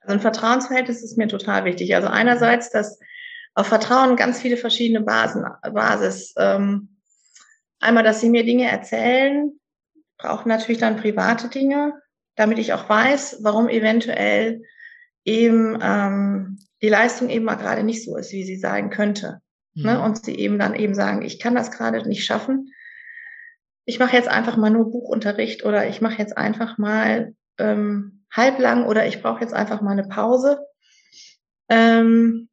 [0.00, 1.94] Also ein Vertrauensverhältnis ist mir total wichtig.
[1.94, 2.98] Also einerseits, dass
[3.54, 6.34] auf Vertrauen ganz viele verschiedene Basen, Basis.
[6.36, 6.99] Ähm,
[7.80, 9.52] einmal, dass sie mir Dinge erzählen,
[10.18, 11.94] brauchen natürlich dann private Dinge,
[12.36, 14.62] damit ich auch weiß, warum eventuell
[15.24, 19.40] eben ähm, die Leistung eben mal gerade nicht so ist, wie sie sein könnte.
[19.74, 19.82] Ne?
[19.94, 19.98] Mhm.
[19.98, 20.02] Ne?
[20.02, 22.72] Und sie eben dann eben sagen, ich kann das gerade nicht schaffen.
[23.84, 28.86] Ich mache jetzt einfach mal nur Buchunterricht oder ich mache jetzt einfach mal ähm, halblang
[28.86, 30.60] oder ich brauche jetzt einfach mal eine Pause.
[31.68, 32.49] Ähm,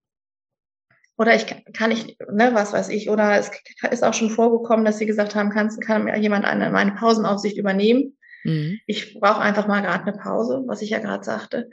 [1.18, 3.52] oder ich kann ich, ne, was weiß ich, oder es
[3.92, 8.18] ist auch schon vorgekommen, dass sie gesagt haben, kann, kann jemand eine, meine Pausenaufsicht übernehmen?
[8.44, 8.80] Mhm.
[8.86, 11.70] Ich brauche einfach mal gerade eine Pause, was ich ja gerade sagte.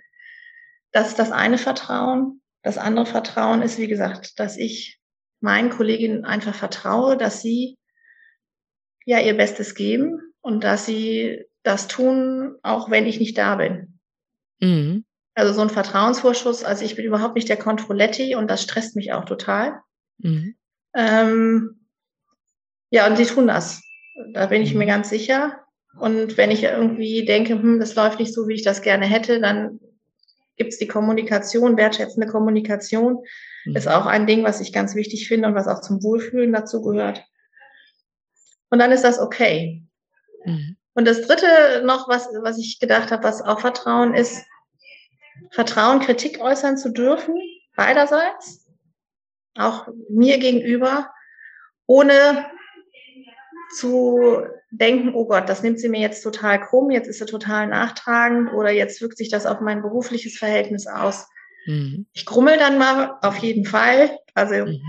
[0.93, 2.41] Das ist das eine Vertrauen.
[2.63, 4.99] Das andere Vertrauen ist, wie gesagt, dass ich
[5.41, 7.77] meinen Kolleginnen einfach vertraue, dass sie
[9.05, 13.99] ja ihr Bestes geben und dass sie das tun, auch wenn ich nicht da bin.
[14.61, 15.04] Mhm.
[15.35, 19.13] Also so ein Vertrauensvorschuss, also ich bin überhaupt nicht der Kontrolletti und das stresst mich
[19.13, 19.81] auch total.
[20.19, 20.55] Mhm.
[20.95, 21.87] Ähm,
[22.91, 23.83] ja, und sie tun das.
[24.33, 24.79] Da bin ich mhm.
[24.79, 25.65] mir ganz sicher.
[25.99, 29.41] Und wenn ich irgendwie denke, hm, das läuft nicht so, wie ich das gerne hätte,
[29.41, 29.81] dann
[30.57, 33.25] gibt es die Kommunikation, wertschätzende Kommunikation.
[33.65, 33.77] Mhm.
[33.77, 36.83] Ist auch ein Ding, was ich ganz wichtig finde und was auch zum Wohlfühlen dazu
[36.83, 37.25] gehört.
[38.71, 39.83] Und dann ist das okay.
[40.45, 40.77] Mhm.
[40.95, 44.45] Und das dritte noch, was, was ich gedacht habe, was auch Vertrauen ist,
[45.51, 47.37] Vertrauen, Kritik äußern zu dürfen,
[47.77, 48.67] beiderseits,
[49.57, 51.11] auch mir gegenüber,
[51.87, 52.47] ohne
[53.79, 57.67] zu denken, oh Gott, das nimmt sie mir jetzt total krumm, jetzt ist sie total
[57.67, 61.29] nachtragend oder jetzt wirkt sich das auf mein berufliches Verhältnis aus.
[61.67, 62.07] Mhm.
[62.13, 64.81] Ich grummel dann mal auf jeden Fall, also mhm.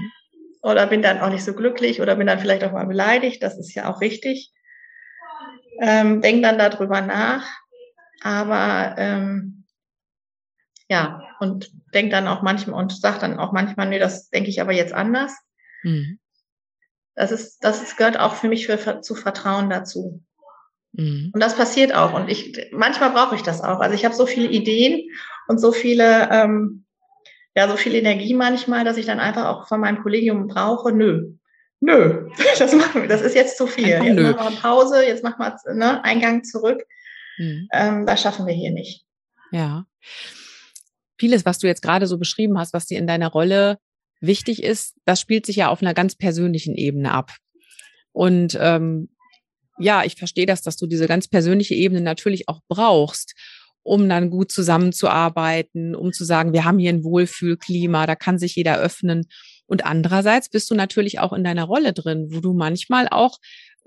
[0.62, 3.58] oder bin dann auch nicht so glücklich oder bin dann vielleicht auch mal beleidigt, das
[3.58, 4.51] ist ja auch richtig.
[5.81, 7.47] Ähm, denk dann darüber nach,
[8.21, 9.64] aber ähm,
[10.87, 14.61] ja, und denkt dann auch manchmal und sagt dann auch manchmal, nee, das denke ich
[14.61, 15.33] aber jetzt anders.
[15.83, 16.19] Mhm.
[17.15, 20.21] Das ist, das ist, gehört auch für mich für, zu Vertrauen dazu.
[20.91, 21.31] Mhm.
[21.33, 22.13] Und das passiert auch.
[22.13, 23.79] Und ich, manchmal brauche ich das auch.
[23.79, 25.09] Also ich habe so viele Ideen
[25.47, 26.85] und so viele, ähm,
[27.55, 30.91] ja, so viel Energie manchmal, dass ich dann einfach auch von meinem Kollegium brauche.
[30.91, 31.31] Nö.
[31.79, 33.09] Nö, das machen wir.
[33.09, 33.87] Das ist jetzt zu viel.
[33.87, 36.83] Jetzt machen wir Pause, jetzt machen wir ne, Eingang zurück.
[37.37, 37.69] Mhm.
[37.71, 39.03] Ähm, das schaffen wir hier nicht.
[39.51, 39.85] Ja
[41.17, 43.78] vieles, was du jetzt gerade so beschrieben hast, was dir in deiner Rolle
[44.21, 47.32] wichtig ist, das spielt sich ja auf einer ganz persönlichen Ebene ab.
[48.12, 49.10] Und ähm,
[49.78, 53.34] ja, ich verstehe das, dass du diese ganz persönliche Ebene natürlich auch brauchst,
[53.84, 58.56] um dann gut zusammenzuarbeiten, um zu sagen, wir haben hier ein Wohlfühlklima, da kann sich
[58.56, 59.28] jeder öffnen.
[59.67, 63.38] Und andererseits bist du natürlich auch in deiner Rolle drin, wo du manchmal auch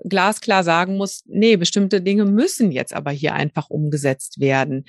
[0.03, 4.85] glasklar sagen musst, nee, bestimmte Dinge müssen jetzt aber hier einfach umgesetzt werden.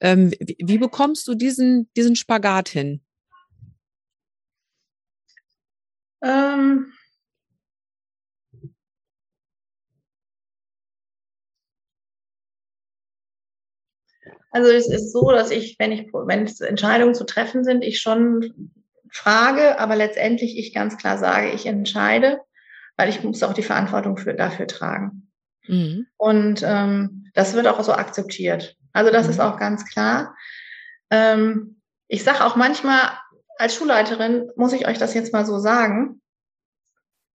[0.00, 3.00] Ähm, wie, wie bekommst du diesen, diesen Spagat hin?
[6.22, 6.92] Ähm,
[14.50, 18.72] Also es ist so, dass ich, wenn ich, wenn Entscheidungen zu treffen sind, ich schon
[19.10, 22.40] frage, aber letztendlich ich ganz klar sage, ich entscheide,
[22.96, 25.30] weil ich muss auch die Verantwortung für, dafür tragen.
[25.66, 26.06] Mhm.
[26.16, 28.77] Und ähm, das wird auch so akzeptiert.
[28.92, 29.30] Also das mhm.
[29.30, 30.34] ist auch ganz klar.
[31.10, 33.10] Ähm, ich sage auch manchmal,
[33.58, 36.20] als Schulleiterin muss ich euch das jetzt mal so sagen.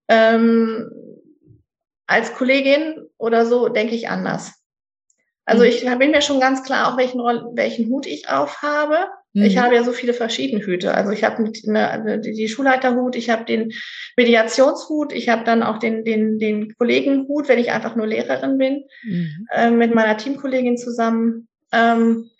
[0.08, 0.90] Ähm,
[2.06, 4.52] als Kollegin oder so denke ich anders.
[5.44, 5.68] Also mhm.
[5.68, 9.08] ich bin mir schon ganz klar, auch welchen, welchen Hut ich aufhabe.
[9.34, 9.42] Mhm.
[9.42, 10.94] Ich habe ja so viele verschiedene Hüte.
[10.94, 13.72] Also ich habe eine, die Schulleiterhut, ich habe den
[14.16, 18.84] Mediationshut, ich habe dann auch den, den, den Kollegenhut, wenn ich einfach nur Lehrerin bin,
[19.02, 19.46] mhm.
[19.50, 21.48] äh, mit meiner Teamkollegin zusammen.
[21.72, 22.30] Ähm,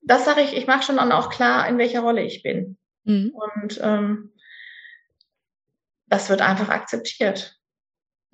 [0.00, 2.76] das sage ich, ich mache schon dann auch klar, in welcher Rolle ich bin.
[3.04, 3.32] Mhm.
[3.34, 4.32] Und ähm,
[6.06, 7.53] das wird einfach akzeptiert.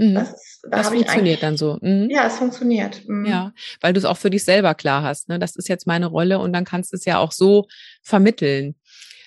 [0.01, 0.15] Mhm.
[0.15, 1.79] Das, da das funktioniert dann so.
[1.83, 2.09] Mhm.
[2.11, 3.07] Ja, es funktioniert.
[3.07, 3.27] Mhm.
[3.27, 5.29] Ja, weil du es auch für dich selber klar hast.
[5.29, 5.39] Ne?
[5.39, 7.67] Das ist jetzt meine Rolle und dann kannst du es ja auch so
[8.03, 8.77] vermitteln.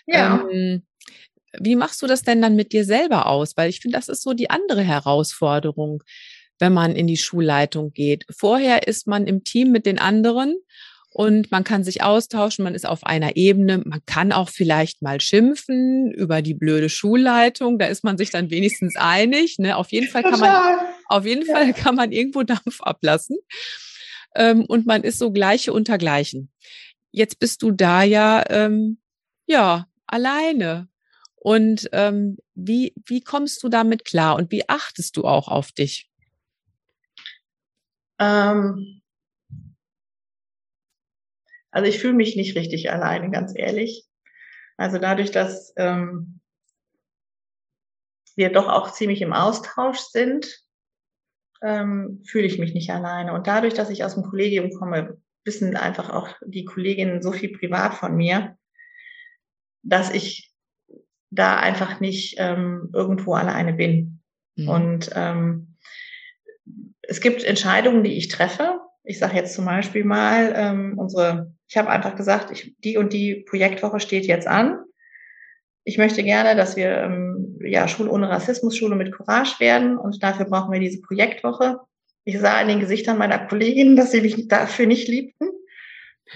[0.08, 0.44] Ja.
[0.52, 0.84] Ähm,
[1.60, 3.56] wie machst du das denn dann mit dir selber aus?
[3.56, 6.02] Weil ich finde, das ist so die andere Herausforderung,
[6.58, 8.26] wenn man in die Schulleitung geht.
[8.36, 10.56] Vorher ist man im Team mit den anderen
[11.14, 15.22] und man kann sich austauschen, man ist auf einer Ebene, man kann auch vielleicht mal
[15.22, 19.60] schimpfen über die blöde Schulleitung, da ist man sich dann wenigstens einig.
[19.60, 19.78] Ne?
[19.78, 21.54] Auf jeden Fall kann man, auf jeden ja.
[21.54, 23.38] Fall kann man irgendwo Dampf ablassen.
[24.34, 26.52] Ähm, und man ist so gleiche unter gleichen.
[27.12, 28.98] Jetzt bist du da ja, ähm,
[29.46, 30.88] ja, alleine.
[31.36, 36.10] Und ähm, wie, wie kommst du damit klar und wie achtest du auch auf dich?
[38.18, 39.03] Ähm,
[41.74, 44.06] also ich fühle mich nicht richtig alleine, ganz ehrlich.
[44.78, 46.40] Also dadurch, dass ähm,
[48.36, 50.64] wir doch auch ziemlich im Austausch sind,
[51.64, 53.34] ähm, fühle ich mich nicht alleine.
[53.34, 57.58] Und dadurch, dass ich aus dem Kollegium komme, wissen einfach auch die Kolleginnen so viel
[57.58, 58.58] privat von mir,
[59.82, 60.52] dass ich
[61.32, 64.22] da einfach nicht ähm, irgendwo alleine bin.
[64.56, 64.70] Mhm.
[64.70, 65.76] Und ähm,
[67.02, 68.80] es gibt Entscheidungen, die ich treffe.
[69.04, 73.14] Ich sage jetzt zum Beispiel mal, ähm, unsere, ich habe einfach gesagt, ich, die und
[73.14, 74.80] die Projektwoche steht jetzt an.
[75.86, 80.22] Ich möchte gerne, dass wir ähm, ja Schule ohne Rassismus, Schule mit Courage werden und
[80.24, 81.80] dafür brauchen wir diese Projektwoche.
[82.26, 85.50] Ich sah in den Gesichtern meiner Kolleginnen, dass sie mich dafür nicht liebten.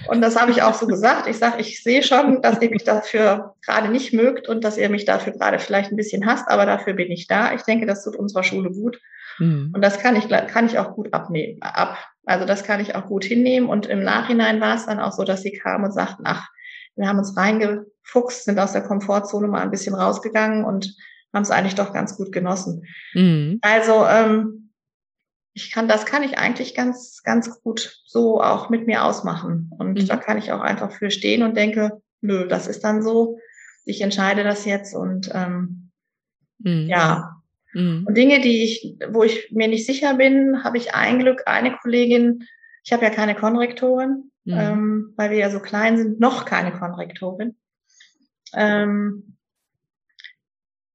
[0.06, 1.26] Und das habe ich auch so gesagt.
[1.28, 4.90] Ich sage, ich sehe schon, dass ihr mich dafür gerade nicht mögt und dass ihr
[4.90, 7.54] mich dafür gerade vielleicht ein bisschen hasst, aber dafür bin ich da.
[7.54, 9.00] Ich denke, das tut unserer Schule gut.
[9.38, 9.72] Mhm.
[9.74, 11.96] Und das kann ich, kann ich auch gut abnehmen, ab.
[12.28, 13.68] Also das kann ich auch gut hinnehmen.
[13.68, 16.48] Und im Nachhinein war es dann auch so, dass sie kamen und sagten, ach,
[16.96, 20.94] wir haben uns reingefuchst, sind aus der Komfortzone mal ein bisschen rausgegangen und
[21.32, 22.84] haben es eigentlich doch ganz gut genossen.
[23.14, 23.58] Mhm.
[23.62, 24.72] Also ähm,
[25.54, 29.70] ich kann, das kann ich eigentlich ganz, ganz gut so auch mit mir ausmachen.
[29.78, 30.06] Und mhm.
[30.06, 33.38] da kann ich auch einfach für stehen und denke, nö, das ist dann so.
[33.84, 35.90] Ich entscheide das jetzt und ähm,
[36.58, 36.88] mhm.
[36.88, 37.37] ja.
[37.72, 38.04] Mhm.
[38.06, 41.76] Und Dinge, die ich, wo ich mir nicht sicher bin, habe ich ein Glück, eine
[41.76, 42.44] Kollegin,
[42.84, 44.54] ich habe ja keine Konrektorin, mhm.
[44.54, 47.56] ähm, weil wir ja so klein sind, noch keine Konrektorin,
[48.54, 49.36] ähm,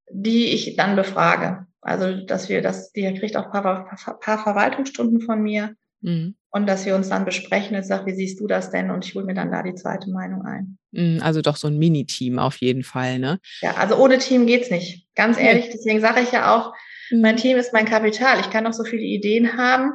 [0.09, 1.67] die ich dann befrage.
[1.81, 6.35] Also, dass wir das, die kriegt auch paar, paar Verwaltungsstunden von mir mhm.
[6.51, 8.91] und dass wir uns dann besprechen und sagt, wie siehst du das denn?
[8.91, 10.77] Und ich hole mir dann da die zweite Meinung ein.
[10.91, 13.39] Mhm, also doch so ein Mini-Team auf jeden Fall, ne?
[13.61, 15.07] Ja, also ohne Team geht's nicht.
[15.15, 16.73] Ganz ehrlich, deswegen sage ich ja auch,
[17.09, 17.21] mhm.
[17.21, 18.39] mein Team ist mein Kapital.
[18.39, 19.93] Ich kann noch so viele Ideen haben,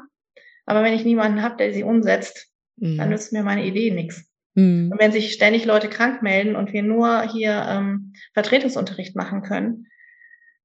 [0.67, 2.97] aber wenn ich niemanden habe, der sie umsetzt, mhm.
[2.99, 4.25] dann nützt mir meine Idee nichts.
[4.55, 4.91] Mhm.
[4.91, 9.87] Und wenn sich ständig Leute krank melden und wir nur hier ähm, Vertretungsunterricht machen können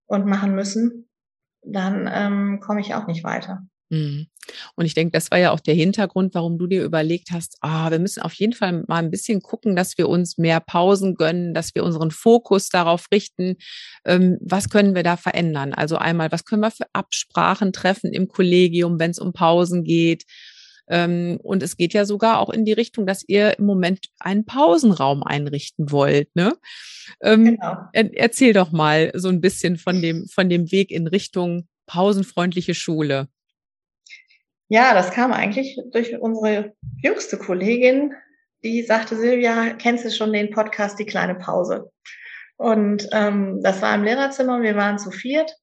[0.08, 1.10] und machen müssen,
[1.62, 3.66] dann ähm, komme ich auch nicht weiter.
[3.94, 4.28] Mhm.
[4.76, 7.92] Und ich denke, das war ja auch der Hintergrund, warum du dir überlegt hast, ah,
[7.92, 11.54] wir müssen auf jeden Fall mal ein bisschen gucken, dass wir uns mehr Pausen gönnen,
[11.54, 13.56] dass wir unseren Fokus darauf richten,
[14.04, 15.74] ähm, was können wir da verändern.
[15.74, 20.24] Also einmal, was können wir für Absprachen treffen im Kollegium, wenn es um Pausen geht.
[20.90, 24.46] Ähm, und es geht ja sogar auch in die Richtung, dass ihr im Moment einen
[24.46, 26.36] Pausenraum einrichten wollt.
[26.36, 26.54] Ne?
[27.22, 27.78] Ähm, genau.
[27.94, 33.28] erzähl doch mal so ein bisschen von dem, von dem Weg in Richtung pausenfreundliche Schule.
[34.74, 38.16] Ja, das kam eigentlich durch unsere jüngste Kollegin,
[38.64, 41.92] die sagte, Silvia, kennst du schon den Podcast Die kleine Pause?
[42.58, 45.56] Und ähm, das war im Lehrerzimmer, wir waren zu viert.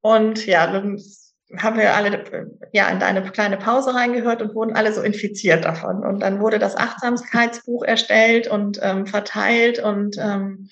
[0.00, 2.24] Und ja, haben wir alle
[2.72, 6.02] ja in deine kleine Pause reingehört und wurden alle so infiziert davon.
[6.02, 10.70] Und dann wurde das Achtsamkeitsbuch erstellt und ähm, verteilt und ähm,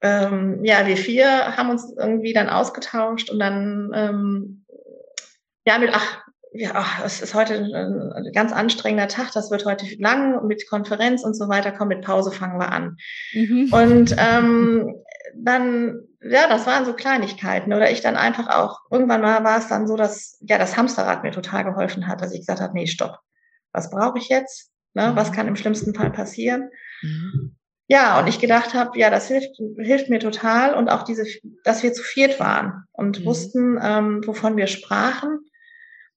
[0.00, 4.59] ähm, ja, wir vier haben uns irgendwie dann ausgetauscht und dann ähm,
[5.66, 9.86] ja mit ach ja, ach, es ist heute ein ganz anstrengender Tag, das wird heute
[9.98, 11.70] lang mit Konferenz und so weiter.
[11.70, 12.96] Komm, mit Pause fangen wir an.
[13.32, 13.72] Mhm.
[13.72, 14.96] Und ähm,
[15.36, 17.72] dann, ja, das waren so Kleinigkeiten.
[17.72, 21.22] Oder ich dann einfach auch, irgendwann mal war es dann so, dass ja das Hamsterrad
[21.22, 23.20] mir total geholfen hat, dass ich gesagt habe, nee, stopp,
[23.72, 24.72] was brauche ich jetzt?
[24.94, 25.12] Ne?
[25.12, 25.16] Mhm.
[25.16, 26.70] Was kann im schlimmsten Fall passieren?
[27.02, 27.56] Mhm.
[27.90, 30.74] Ja, und ich gedacht habe, ja, das hilft, hilft mir total.
[30.74, 31.26] Und auch diese,
[31.64, 33.24] dass wir zu viert waren und mhm.
[33.24, 35.40] wussten, ähm, wovon wir sprachen.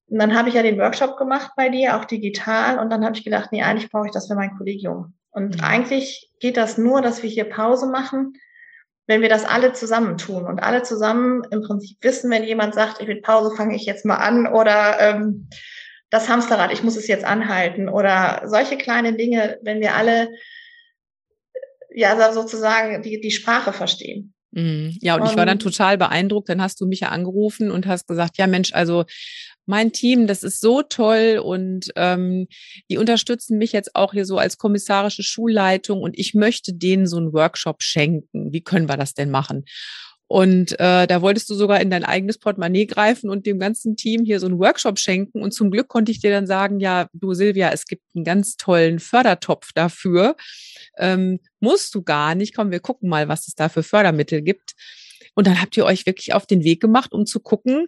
[0.06, 2.78] Und dann habe ich ja den Workshop gemacht bei dir, auch digital.
[2.78, 5.16] Und dann habe ich gedacht, nee, eigentlich brauche ich das für mein Kollegium.
[5.32, 5.64] Und mhm.
[5.64, 8.34] eigentlich geht das nur, dass wir hier Pause machen,
[9.08, 13.02] wenn wir das alle zusammen tun und alle zusammen im Prinzip wissen, wenn jemand sagt,
[13.02, 15.50] ich will Pause, fange ich jetzt mal an oder ähm,
[16.12, 20.30] das Hamsterrad, ich muss es jetzt anhalten oder solche kleine Dinge, wenn wir alle
[21.94, 24.34] ja sozusagen die, die Sprache verstehen.
[24.52, 24.96] Mhm.
[25.02, 26.50] Ja, und ich war dann total beeindruckt.
[26.50, 29.06] Dann hast du mich ja angerufen und hast gesagt, ja Mensch, also
[29.66, 32.48] mein Team, das ist so toll und ähm,
[32.92, 37.18] die unterstützen mich jetzt auch hier so als kommissarische Schulleitung und ich möchte denen so
[37.18, 38.52] einen Workshop schenken.
[38.52, 39.66] Wie können wir das denn machen?
[40.28, 44.24] Und äh, da wolltest du sogar in dein eigenes Portemonnaie greifen und dem ganzen Team
[44.24, 45.42] hier so einen Workshop schenken.
[45.42, 48.58] Und zum Glück konnte ich dir dann sagen, ja, du Silvia, es gibt einen ganz
[48.58, 50.36] tollen Fördertopf dafür.
[50.98, 52.56] Ähm, musst du gar nicht.
[52.56, 54.74] Komm, wir gucken mal, was es da für Fördermittel gibt.
[55.36, 57.88] Und dann habt ihr euch wirklich auf den Weg gemacht, um zu gucken,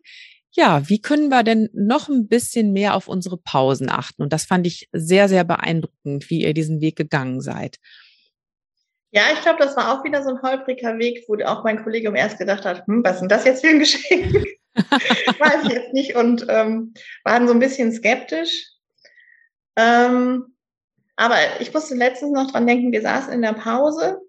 [0.51, 4.21] ja, wie können wir denn noch ein bisschen mehr auf unsere Pausen achten?
[4.21, 7.77] Und das fand ich sehr, sehr beeindruckend, wie ihr diesen Weg gegangen seid.
[9.15, 12.15] Ja, ich glaube, das war auch wieder so ein holpriger Weg, wo auch mein Kollegium
[12.15, 14.45] erst gedacht hat, hm, was ist denn das jetzt für ein Geschenk?
[14.75, 18.71] Weiß ich jetzt nicht und ähm, waren so ein bisschen skeptisch.
[19.77, 20.57] Ähm,
[21.15, 24.19] aber ich musste letztens noch dran denken, wir saßen in der Pause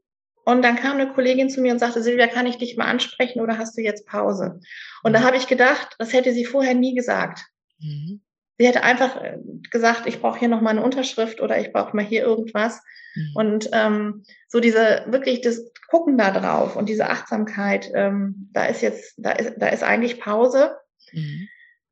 [0.44, 3.40] Und dann kam eine Kollegin zu mir und sagte, Silvia, kann ich dich mal ansprechen
[3.40, 4.60] oder hast du jetzt Pause?
[5.02, 7.40] Und da habe ich gedacht, das hätte sie vorher nie gesagt.
[7.80, 8.20] Mhm.
[8.58, 9.38] Sie hätte einfach äh,
[9.70, 12.82] gesagt, ich brauche hier noch mal eine Unterschrift oder ich brauche mal hier irgendwas.
[13.14, 13.32] Mhm.
[13.34, 18.82] Und ähm, so diese wirklich das Gucken da drauf und diese Achtsamkeit, ähm, da ist
[18.82, 20.76] jetzt, da ist, da ist eigentlich Pause.
[21.12, 21.48] Mhm.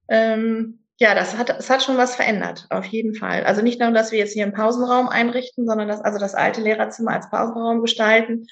[0.09, 3.45] Ähm, ja, das hat, es hat schon was verändert, auf jeden Fall.
[3.45, 6.61] Also nicht nur, dass wir jetzt hier einen Pausenraum einrichten, sondern dass also das alte
[6.61, 8.47] Lehrerzimmer als Pausenraum gestalten.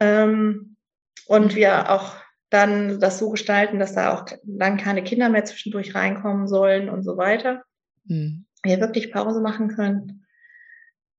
[0.00, 0.76] Ähm,
[1.26, 1.56] und mhm.
[1.56, 2.23] wir auch
[2.54, 7.02] dann das so gestalten, dass da auch dann keine Kinder mehr zwischendurch reinkommen sollen und
[7.02, 7.64] so weiter.
[8.04, 8.46] Mhm.
[8.62, 10.24] Wir wirklich Pause machen können,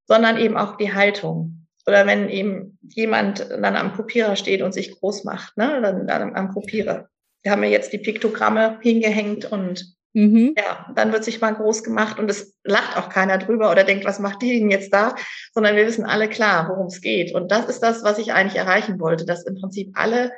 [0.07, 1.67] sondern eben auch die Haltung.
[1.85, 6.35] Oder wenn eben jemand dann am Kopierer steht und sich groß macht, ne, dann, dann
[6.35, 7.09] am Kopierer.
[7.43, 10.55] Wir haben ja jetzt die Piktogramme hingehängt und mhm.
[10.57, 14.05] ja, dann wird sich mal groß gemacht und es lacht auch keiner drüber oder denkt,
[14.05, 15.15] was macht die denn jetzt da?
[15.53, 17.35] Sondern wir wissen alle klar, worum es geht.
[17.35, 20.31] Und das ist das, was ich eigentlich erreichen wollte, dass im Prinzip alle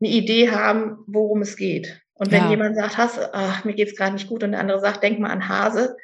[0.00, 2.00] eine Idee haben, worum es geht.
[2.14, 2.50] Und wenn ja.
[2.50, 5.30] jemand sagt, Hass, ach, mir geht's gerade nicht gut und der andere sagt, denk mal
[5.30, 5.96] an Hase.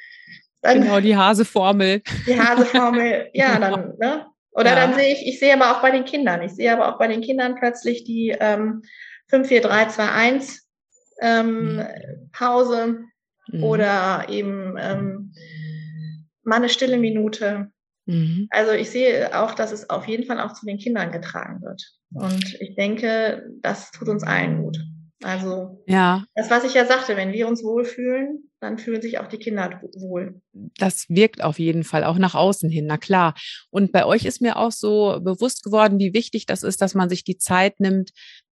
[0.62, 2.02] Dann, genau, die Haseformel.
[2.26, 4.26] Die Haseformel, ja, dann, ne?
[4.52, 4.76] Oder ja.
[4.76, 7.08] dann sehe ich, ich sehe aber auch bei den Kindern, ich sehe aber auch bei
[7.08, 8.82] den Kindern plötzlich die ähm,
[9.28, 10.68] 5, 4, 3, 2, 1
[11.20, 11.84] ähm, mhm.
[12.32, 13.00] Pause
[13.48, 13.64] mhm.
[13.64, 15.34] oder eben ähm,
[16.44, 17.72] mal eine stille Minute.
[18.06, 18.48] Mhm.
[18.50, 21.82] Also ich sehe auch, dass es auf jeden Fall auch zu den Kindern getragen wird.
[22.12, 24.78] Und ich denke, das tut uns allen gut.
[25.22, 26.24] Also ja.
[26.34, 29.80] das, was ich ja sagte, wenn wir uns wohlfühlen, dann fühlen sich auch die Kinder
[29.96, 30.40] wohl.
[30.78, 33.34] Das wirkt auf jeden Fall auch nach außen hin, na klar.
[33.70, 37.08] Und bei euch ist mir auch so bewusst geworden, wie wichtig das ist, dass man
[37.08, 38.10] sich die Zeit nimmt,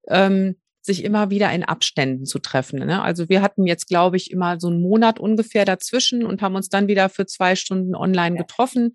[0.08, 2.80] ähm, sich immer wieder in Abständen zu treffen.
[2.80, 3.02] Ne?
[3.02, 6.70] Also wir hatten jetzt, glaube ich, immer so einen Monat ungefähr dazwischen und haben uns
[6.70, 8.94] dann wieder für zwei Stunden online getroffen.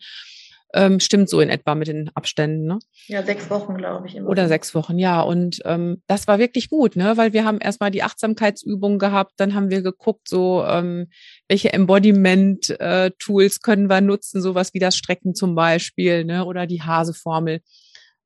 [0.77, 2.79] Ähm, stimmt so in etwa mit den Abständen, ne?
[3.07, 4.15] Ja, sechs Wochen, glaube ich.
[4.15, 4.29] Immer.
[4.29, 5.23] Oder sechs Wochen, ja.
[5.23, 7.17] Und ähm, das war wirklich gut, ne?
[7.17, 11.09] Weil wir haben erstmal die Achtsamkeitsübung gehabt, dann haben wir geguckt, so ähm,
[11.49, 16.45] welche Embodiment-Tools äh, können wir nutzen, sowas wie das Strecken zum Beispiel, ne?
[16.45, 17.61] Oder die Haseformel.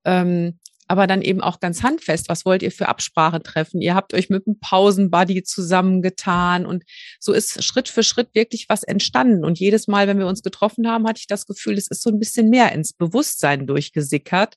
[0.04, 0.58] Ähm,
[0.90, 2.29] aber dann eben auch ganz handfest.
[2.29, 3.81] Was wollt ihr für Absprache treffen?
[3.81, 6.83] Ihr habt euch mit einem Pausenbuddy zusammengetan und
[7.20, 9.44] so ist Schritt für Schritt wirklich was entstanden.
[9.44, 12.11] Und jedes Mal, wenn wir uns getroffen haben, hatte ich das Gefühl, es ist so
[12.11, 14.57] ein bisschen mehr ins Bewusstsein durchgesickert.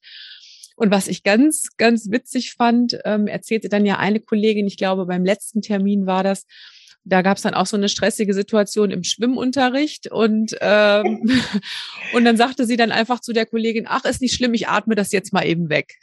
[0.75, 5.05] Und was ich ganz, ganz witzig fand, ähm, erzählte dann ja eine Kollegin, ich glaube,
[5.05, 6.47] beim letzten Termin war das,
[7.05, 11.29] da gab es dann auch so eine stressige Situation im Schwimmunterricht und ähm,
[12.13, 14.95] und dann sagte sie dann einfach zu der Kollegin, ach, ist nicht schlimm, ich atme
[14.95, 15.99] das jetzt mal eben weg.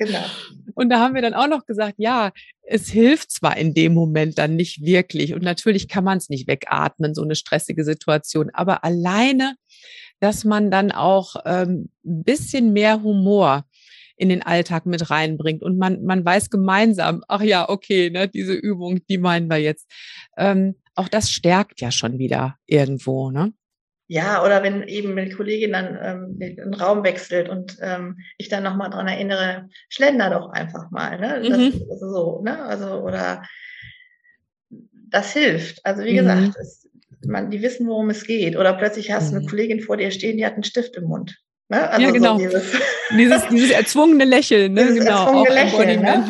[0.00, 0.24] Genau.
[0.74, 2.32] Und da haben wir dann auch noch gesagt, ja,
[2.62, 6.46] es hilft zwar in dem Moment dann nicht wirklich und natürlich kann man es nicht
[6.46, 9.56] wegatmen, so eine stressige Situation, aber alleine,
[10.20, 13.66] dass man dann auch ähm, ein bisschen mehr Humor
[14.20, 15.62] in den Alltag mit reinbringt.
[15.62, 19.90] Und man, man weiß gemeinsam, ach ja, okay, ne, diese Übung, die meinen wir jetzt.
[20.36, 23.52] Ähm, auch das stärkt ja schon wieder irgendwo, ne?
[24.08, 28.64] Ja, oder wenn eben eine Kollegin dann ähm, den Raum wechselt und ähm, ich dann
[28.64, 31.40] nochmal dran erinnere, schlender doch einfach mal, ne?
[31.48, 31.86] Das, mhm.
[31.90, 32.62] also so, ne?
[32.64, 33.42] Also, oder
[35.08, 35.86] das hilft.
[35.86, 36.16] Also wie mhm.
[36.16, 36.90] gesagt, es,
[37.24, 38.56] man, die wissen, worum es geht.
[38.56, 39.48] Oder plötzlich hast du eine mhm.
[39.48, 41.40] Kollegin vor dir stehen, die hat einen Stift im Mund.
[41.70, 41.88] Ne?
[41.88, 42.36] Also ja, genau.
[42.36, 42.72] So dieses,
[43.16, 44.74] dieses, dieses, erzwungene Lächeln.
[44.74, 44.86] Ne?
[44.86, 46.02] Dieses genau, erzwungene Lächeln.
[46.02, 46.28] Ne?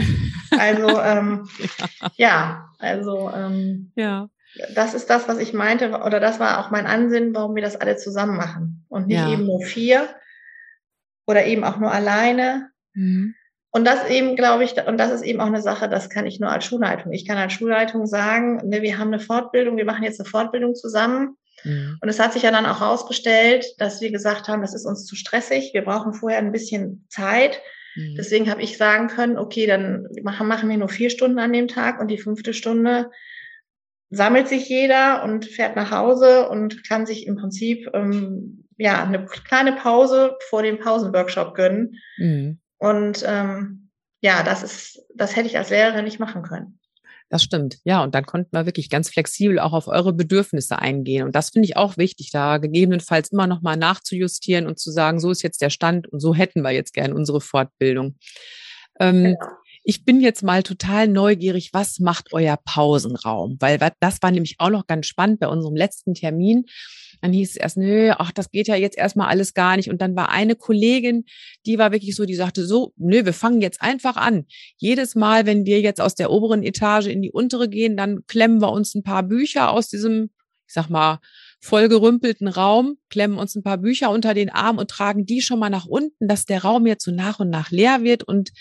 [0.59, 2.11] Also, ähm, ja.
[2.17, 2.69] ja.
[2.79, 4.29] also, ähm, ja.
[4.75, 7.77] das ist das, was ich meinte, oder das war auch mein Ansinnen, warum wir das
[7.77, 9.33] alle zusammen machen und nicht ja.
[9.33, 10.09] eben nur vier
[11.27, 12.69] oder eben auch nur alleine.
[12.93, 13.35] Mhm.
[13.73, 16.39] Und das eben, glaube ich, und das ist eben auch eine Sache, das kann ich
[16.39, 17.13] nur als Schulleitung.
[17.13, 20.75] Ich kann als Schulleitung sagen, ne, wir haben eine Fortbildung, wir machen jetzt eine Fortbildung
[20.75, 21.99] zusammen Mhm.
[22.01, 25.05] Und es hat sich ja dann auch herausgestellt, dass wir gesagt haben, das ist uns
[25.07, 27.61] zu stressig, wir brauchen vorher ein bisschen Zeit.
[27.97, 28.15] Mhm.
[28.17, 31.69] Deswegen habe ich sagen können, okay, dann machen, machen wir nur vier Stunden an dem
[31.69, 33.11] Tag und die fünfte Stunde
[34.11, 39.25] sammelt sich jeder und fährt nach Hause und kann sich im Prinzip ähm, ja eine
[39.25, 41.97] kleine Pause vor dem Pausenworkshop gönnen.
[42.17, 42.59] Mhm.
[42.79, 46.81] Und ähm, ja, das ist, das hätte ich als Lehrerin nicht machen können.
[47.31, 47.79] Das stimmt.
[47.85, 51.25] Ja, und dann konnten wir wirklich ganz flexibel auch auf eure Bedürfnisse eingehen.
[51.25, 55.21] Und das finde ich auch wichtig, da gegebenenfalls immer noch mal nachzujustieren und zu sagen,
[55.21, 58.17] so ist jetzt der Stand und so hätten wir jetzt gern unsere Fortbildung.
[58.99, 59.37] Ähm, genau.
[59.91, 63.57] Ich bin jetzt mal total neugierig, was macht euer Pausenraum?
[63.59, 66.67] Weil das war nämlich auch noch ganz spannend bei unserem letzten Termin.
[67.21, 69.91] Dann hieß es erst, nö, ach, das geht ja jetzt erstmal alles gar nicht.
[69.91, 71.25] Und dann war eine Kollegin,
[71.67, 74.45] die war wirklich so, die sagte so, nö, wir fangen jetzt einfach an.
[74.77, 78.63] Jedes Mal, wenn wir jetzt aus der oberen Etage in die untere gehen, dann klemmen
[78.63, 80.31] wir uns ein paar Bücher aus diesem,
[80.69, 81.19] ich sag mal,
[81.59, 85.69] vollgerümpelten Raum, klemmen uns ein paar Bücher unter den Arm und tragen die schon mal
[85.69, 88.53] nach unten, dass der Raum jetzt so nach und nach leer wird und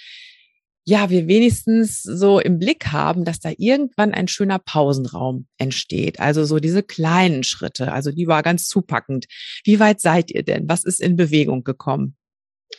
[0.89, 6.19] ja, wir wenigstens so im Blick haben, dass da irgendwann ein schöner Pausenraum entsteht.
[6.19, 7.91] Also so diese kleinen Schritte.
[7.91, 9.27] Also die war ganz zupackend.
[9.63, 10.67] Wie weit seid ihr denn?
[10.67, 12.15] Was ist in Bewegung gekommen?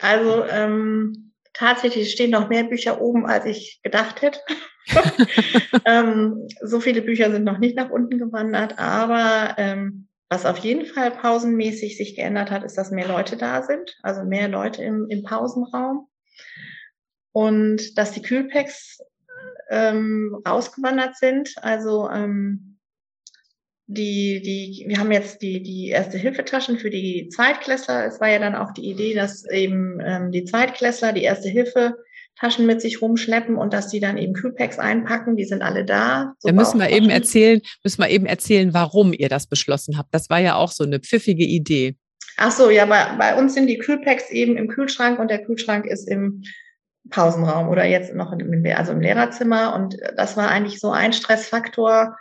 [0.00, 4.40] Also ähm, tatsächlich stehen noch mehr Bücher oben, als ich gedacht hätte.
[5.84, 10.84] ähm, so viele Bücher sind noch nicht nach unten gewandert, aber ähm, was auf jeden
[10.84, 15.06] Fall pausenmäßig sich geändert hat, ist, dass mehr Leute da sind, also mehr Leute im,
[15.08, 16.08] im Pausenraum
[17.32, 19.00] und dass die Kühlpacks
[19.70, 21.54] ähm, rausgewandert sind.
[21.62, 22.78] Also ähm,
[23.86, 28.06] die, die, wir haben jetzt die, die erste Hilfetaschen für die Zweitklässler.
[28.06, 31.96] Es war ja dann auch die Idee, dass eben ähm, die Zweitklässler die erste Hilfe
[32.40, 35.36] Taschen mit sich rumschleppen und dass die dann eben Kühlpacks einpacken.
[35.36, 36.34] Die sind alle da.
[36.42, 40.14] Da müssen wir eben erzählen, müssen wir eben erzählen, warum ihr das beschlossen habt.
[40.14, 41.96] Das war ja auch so eine pfiffige Idee.
[42.38, 45.84] Ach so, ja, bei, bei uns sind die Kühlpacks eben im Kühlschrank und der Kühlschrank
[45.84, 46.42] ist im
[47.08, 49.74] Pausenraum oder jetzt noch im, also im Lehrerzimmer.
[49.74, 52.16] Und das war eigentlich so ein Stressfaktor,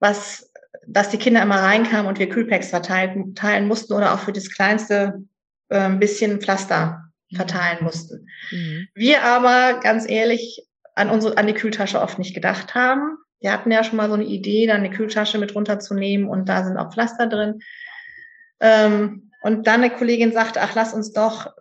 [0.00, 0.52] was,
[0.86, 4.50] dass die Kinder immer reinkamen und wir Kühlpacks verteilen, teilen mussten oder auch für das
[4.50, 5.22] kleinste
[5.68, 7.36] äh, bisschen Pflaster mhm.
[7.36, 8.28] verteilen mussten.
[8.50, 8.88] Mhm.
[8.94, 13.18] Wir aber ganz ehrlich an unsere, an die Kühltasche oft nicht gedacht haben.
[13.40, 16.64] Wir hatten ja schon mal so eine Idee, dann eine Kühltasche mit runterzunehmen und da
[16.64, 17.60] sind auch Pflaster drin.
[18.60, 21.52] Ähm, und dann eine Kollegin sagte, ach, lass uns doch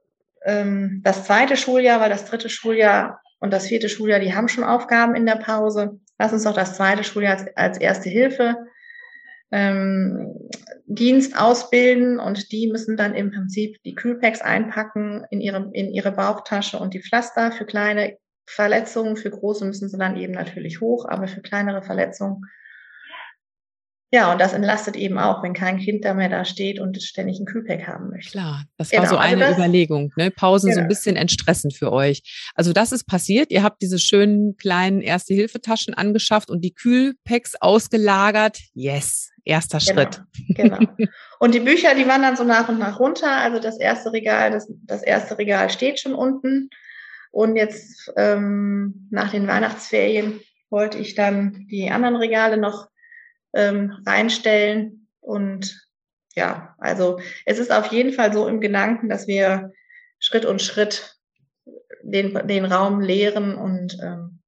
[0.46, 4.64] ähm, das zweite Schuljahr, weil das dritte Schuljahr und das vierte Schuljahr, die haben schon
[4.64, 6.00] Aufgaben in der Pause.
[6.18, 8.56] Lass uns doch das zweite Schuljahr als, als erste Hilfe
[9.52, 10.34] ähm,
[10.86, 16.12] Dienst ausbilden und die müssen dann im Prinzip die Kühlpacks einpacken in ihre, in ihre
[16.12, 18.18] Bauchtasche und die Pflaster für kleine
[18.48, 22.42] Verletzungen, für große müssen sie dann eben natürlich hoch, aber für kleinere Verletzungen
[24.16, 27.38] ja, und das entlastet eben auch, wenn kein Kind da mehr da steht und ständig
[27.38, 28.32] ein Kühlpack haben möchte.
[28.32, 30.32] Klar, das war genau, so eine also Überlegung, ne?
[30.32, 30.76] Pausen genau.
[30.76, 30.88] so ein genau.
[30.88, 32.50] bisschen entstressen für euch.
[32.56, 33.52] Also das ist passiert.
[33.52, 38.60] Ihr habt diese schönen kleinen Erste-Hilfe-Taschen angeschafft und die Kühlpacks ausgelagert.
[38.74, 40.24] Yes, erster genau, Schritt.
[40.56, 40.80] Genau.
[41.42, 43.30] Und die Bücher, die wandern so nach und nach runter.
[43.30, 46.70] Also das erste Regal, das, das erste Regal steht schon unten.
[47.32, 50.40] Und jetzt ähm, nach den Weihnachtsferien
[50.70, 52.88] wollte ich dann die anderen Regale noch
[53.56, 55.08] ähm, reinstellen.
[55.22, 55.88] Und
[56.36, 59.72] ja, also es ist auf jeden Fall so im Gedanken, dass wir
[60.20, 61.16] Schritt und Schritt
[62.04, 64.42] den, den Raum leeren und ähm,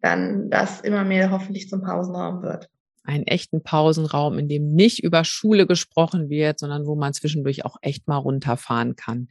[0.00, 2.68] dann das immer mehr hoffentlich zum Pausenraum wird.
[3.04, 7.76] Einen echten Pausenraum, in dem nicht über Schule gesprochen wird, sondern wo man zwischendurch auch
[7.82, 9.28] echt mal runterfahren kann.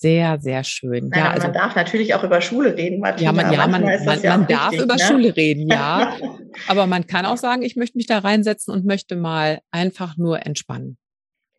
[0.00, 1.08] Sehr, sehr schön.
[1.08, 3.00] Nein, ja, also, man darf natürlich auch über Schule reden.
[3.00, 3.30] Martina.
[3.30, 5.02] Ja, man, ja, man, man, ja man darf wichtig, über ne?
[5.02, 6.16] Schule reden, ja.
[6.68, 10.46] Aber man kann auch sagen, ich möchte mich da reinsetzen und möchte mal einfach nur
[10.46, 10.98] entspannen.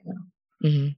[0.06, 0.14] Ja.
[0.60, 0.96] Mhm.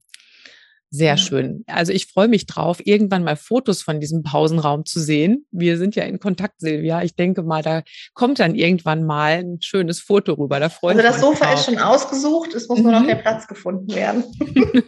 [0.90, 1.16] Sehr ja.
[1.16, 1.64] schön.
[1.66, 5.44] Also ich freue mich drauf, irgendwann mal Fotos von diesem Pausenraum zu sehen.
[5.50, 7.02] Wir sind ja in Kontakt, Silvia.
[7.02, 7.82] Ich denke mal, da
[8.14, 10.60] kommt dann irgendwann mal ein schönes Foto rüber.
[10.60, 11.54] Da freue also das Sofa drauf.
[11.54, 12.84] ist schon ausgesucht, es muss mhm.
[12.84, 13.08] nur noch mhm.
[13.08, 14.22] der Platz gefunden werden.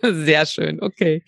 [0.25, 1.25] Sehr schön, okay.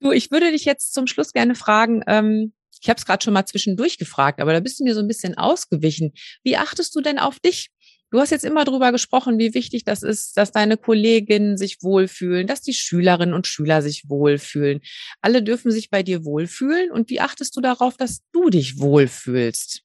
[0.00, 3.34] Du, ich würde dich jetzt zum Schluss gerne fragen, ähm, ich habe es gerade schon
[3.34, 6.12] mal zwischendurch gefragt, aber da bist du mir so ein bisschen ausgewichen.
[6.44, 7.70] Wie achtest du denn auf dich?
[8.10, 12.46] Du hast jetzt immer darüber gesprochen, wie wichtig das ist, dass deine Kolleginnen sich wohlfühlen,
[12.46, 14.80] dass die Schülerinnen und Schüler sich wohlfühlen.
[15.20, 16.90] Alle dürfen sich bei dir wohlfühlen.
[16.90, 19.82] Und wie achtest du darauf, dass du dich wohlfühlst?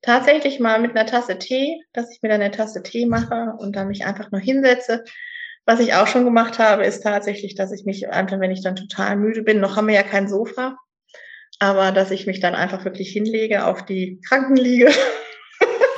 [0.00, 3.76] Tatsächlich mal mit einer Tasse Tee, dass ich mir dann eine Tasse Tee mache und
[3.76, 5.04] dann mich einfach nur hinsetze,
[5.66, 8.76] was ich auch schon gemacht habe, ist tatsächlich, dass ich mich einfach, wenn ich dann
[8.76, 10.78] total müde bin, noch haben wir ja kein Sofa,
[11.58, 14.90] aber dass ich mich dann einfach wirklich hinlege auf die Krankenliege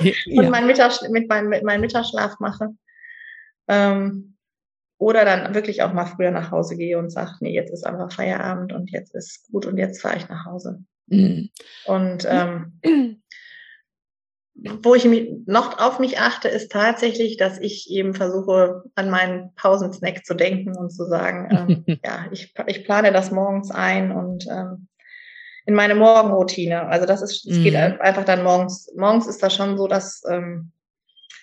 [0.00, 0.12] ja.
[0.36, 2.70] und meinen Mittags mit, meinem, mit meinem Mittagsschlaf mache.
[3.68, 4.36] Ähm,
[4.96, 8.10] oder dann wirklich auch mal früher nach Hause gehe und sage, nee, jetzt ist einfach
[8.10, 10.82] Feierabend und jetzt ist gut und jetzt fahre ich nach Hause.
[11.06, 11.50] Mhm.
[11.84, 12.80] Und ähm,
[14.82, 15.06] wo ich
[15.46, 20.76] noch auf mich achte, ist tatsächlich, dass ich eben versuche, an meinen Pausensnack zu denken
[20.76, 24.88] und zu sagen, ähm, ja, ich, ich plane das morgens ein und ähm,
[25.66, 26.86] in meine Morgenroutine.
[26.86, 28.00] Also das ist, es geht mhm.
[28.00, 28.90] einfach dann morgens.
[28.96, 30.72] Morgens ist das schon so, dass ähm,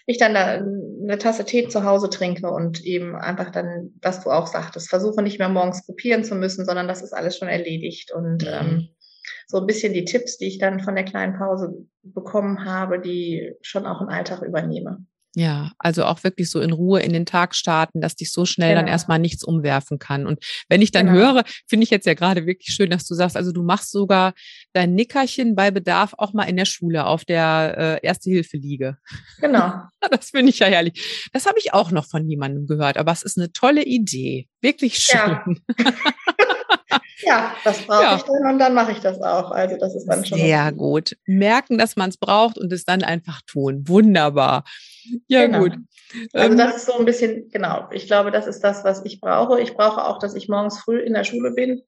[0.07, 4.31] ich dann da eine Tasse Tee zu Hause trinke und eben einfach dann, was du
[4.31, 8.11] auch sagtest, versuche nicht mehr morgens kopieren zu müssen, sondern das ist alles schon erledigt
[8.11, 8.47] und mhm.
[8.47, 8.89] ähm,
[9.47, 13.53] so ein bisschen die Tipps, die ich dann von der kleinen Pause bekommen habe, die
[13.61, 15.05] schon auch im Alltag übernehme.
[15.37, 18.69] Ja, also auch wirklich so in Ruhe in den Tag starten, dass dich so schnell
[18.69, 18.81] genau.
[18.81, 20.25] dann erstmal nichts umwerfen kann.
[20.25, 20.39] Und
[20.69, 21.17] wenn ich dann genau.
[21.17, 24.33] höre, finde ich jetzt ja gerade wirklich schön, dass du sagst, also du machst sogar
[24.71, 28.97] dein Nickerchen bei Bedarf auch mal in der Schule auf der äh, Erste-Hilfe-Liege.
[29.41, 29.73] Genau.
[30.09, 31.29] das finde ich ja herrlich.
[31.33, 34.47] Das habe ich auch noch von jemandem gehört, aber es ist eine tolle Idee.
[34.61, 35.19] Wirklich schön.
[35.19, 35.45] Ja.
[37.19, 38.15] Ja, das brauche ja.
[38.15, 39.51] ich dann und dann mache ich das auch.
[39.51, 40.37] Also das ist dann schon.
[40.37, 40.75] Sehr okay.
[40.75, 41.17] gut.
[41.25, 43.87] Merken, dass man es braucht und es dann einfach tun.
[43.87, 44.65] Wunderbar.
[45.27, 45.59] Ja, genau.
[45.59, 45.77] gut.
[46.33, 49.21] Also ähm, das ist so ein bisschen, genau, ich glaube, das ist das, was ich
[49.21, 49.61] brauche.
[49.61, 51.83] Ich brauche auch, dass ich morgens früh in der Schule bin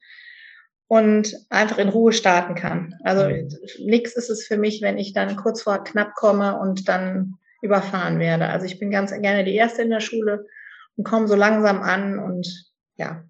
[0.88, 2.96] und einfach in Ruhe starten kann.
[3.04, 3.50] Also mhm.
[3.86, 8.20] nichts ist es für mich, wenn ich dann kurz vor knapp komme und dann überfahren
[8.20, 8.48] werde.
[8.48, 10.46] Also ich bin ganz gerne die Erste in der Schule
[10.96, 12.48] und komme so langsam an und
[12.96, 13.24] ja,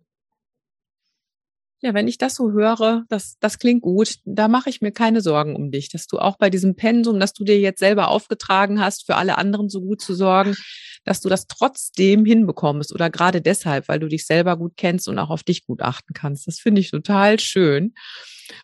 [1.82, 4.16] ja, wenn ich das so höre, das, das klingt gut.
[4.26, 7.34] Da mache ich mir keine Sorgen um dich, dass du auch bei diesem Pensum, das
[7.34, 10.56] du dir jetzt selber aufgetragen hast, für alle anderen so gut zu sorgen,
[11.04, 15.20] dass du das trotzdem hinbekommst oder gerade deshalb, weil du dich selber gut kennst und
[15.20, 16.48] auch auf dich gut achten kannst.
[16.48, 17.94] Das finde ich total schön.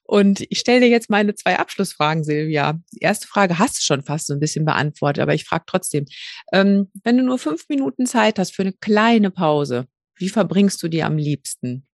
[0.04, 2.80] Und ich stelle dir jetzt meine zwei Abschlussfragen, Silvia.
[2.94, 6.06] Die erste Frage hast du schon fast so ein bisschen beantwortet, aber ich frage trotzdem.
[6.52, 10.88] Ähm, wenn du nur fünf Minuten Zeit hast für eine kleine Pause, wie verbringst du
[10.88, 11.86] die am liebsten?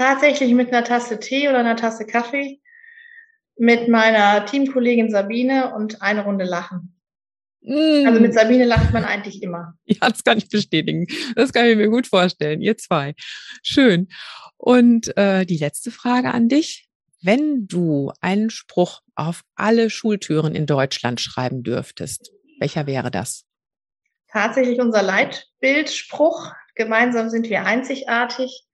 [0.00, 2.58] Tatsächlich mit einer Tasse Tee oder einer Tasse Kaffee
[3.58, 6.98] mit meiner Teamkollegin Sabine und eine Runde lachen.
[7.60, 8.06] Mm.
[8.06, 9.74] Also mit Sabine lacht man eigentlich immer.
[9.84, 11.06] Ja, das kann ich bestätigen.
[11.36, 12.62] Das kann ich mir gut vorstellen.
[12.62, 13.12] Ihr zwei.
[13.62, 14.08] Schön.
[14.56, 16.88] Und äh, die letzte Frage an dich.
[17.20, 23.44] Wenn du einen Spruch auf alle Schultüren in Deutschland schreiben dürftest, welcher wäre das?
[24.32, 26.54] Tatsächlich unser Leitbildspruch.
[26.74, 28.66] Gemeinsam sind wir einzigartig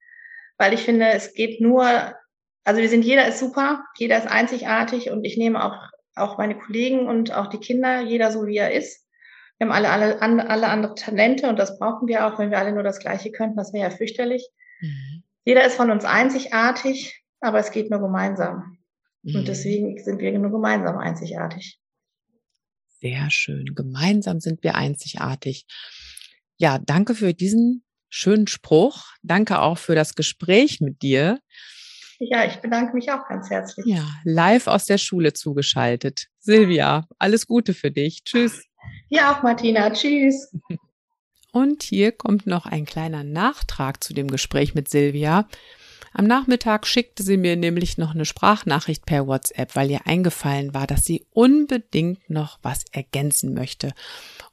[0.57, 2.13] weil ich finde, es geht nur,
[2.63, 5.77] also wir sind, jeder ist super, jeder ist einzigartig und ich nehme auch,
[6.15, 9.05] auch meine Kollegen und auch die Kinder, jeder so wie er ist.
[9.57, 12.73] Wir haben alle, alle, alle andere Talente und das brauchen wir auch, wenn wir alle
[12.73, 14.47] nur das Gleiche könnten, das wäre ja fürchterlich.
[14.81, 15.23] Mhm.
[15.45, 18.77] Jeder ist von uns einzigartig, aber es geht nur gemeinsam.
[19.23, 19.37] Mhm.
[19.37, 21.79] Und deswegen sind wir nur gemeinsam einzigartig.
[22.99, 23.75] Sehr schön.
[23.75, 25.65] Gemeinsam sind wir einzigartig.
[26.57, 29.05] Ja, danke für diesen schönen Spruch.
[29.23, 31.39] Danke auch für das Gespräch mit dir.
[32.19, 33.85] Ja, ich bedanke mich auch ganz herzlich.
[33.85, 36.27] Ja, live aus der Schule zugeschaltet.
[36.39, 38.23] Silvia, alles Gute für dich.
[38.23, 38.63] Tschüss.
[39.09, 39.91] Ja, auch Martina.
[39.91, 40.51] Tschüss.
[41.51, 45.47] Und hier kommt noch ein kleiner Nachtrag zu dem Gespräch mit Silvia.
[46.13, 50.87] Am Nachmittag schickte sie mir nämlich noch eine Sprachnachricht per WhatsApp, weil ihr eingefallen war,
[50.87, 53.93] dass sie unbedingt noch was ergänzen möchte.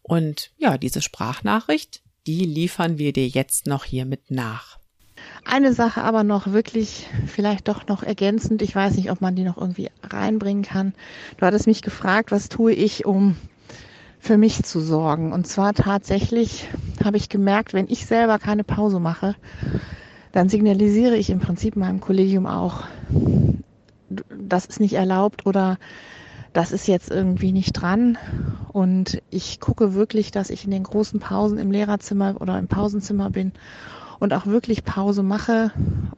[0.03, 4.79] Und ja, diese Sprachnachricht, die liefern wir dir jetzt noch hier mit nach.
[5.45, 8.63] Eine Sache aber noch wirklich vielleicht doch noch ergänzend.
[8.63, 10.95] Ich weiß nicht, ob man die noch irgendwie reinbringen kann.
[11.37, 13.37] Du hattest mich gefragt, was tue ich, um
[14.19, 15.33] für mich zu sorgen.
[15.33, 16.69] Und zwar tatsächlich
[17.05, 19.37] habe ich gemerkt, wenn ich selber keine Pause mache,
[20.33, 22.85] dann signalisiere ich im Prinzip meinem Kollegium auch,
[24.37, 25.79] das ist nicht erlaubt oder
[26.55, 28.17] das ist jetzt irgendwie nicht dran.
[28.73, 33.29] Und ich gucke wirklich, dass ich in den großen Pausen im Lehrerzimmer oder im Pausenzimmer
[33.29, 33.53] bin
[34.21, 35.73] und auch wirklich Pause mache,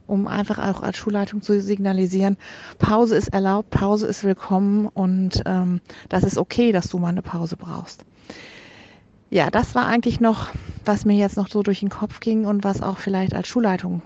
[0.05, 2.37] um einfach auch als Schulleitung zu signalisieren,
[2.77, 7.23] Pause ist erlaubt, Pause ist willkommen und ähm, das ist okay, dass du mal eine
[7.23, 8.05] Pause brauchst.
[9.29, 10.51] Ja, das war eigentlich noch,
[10.85, 14.03] was mir jetzt noch so durch den Kopf ging und was auch vielleicht als Schulleitung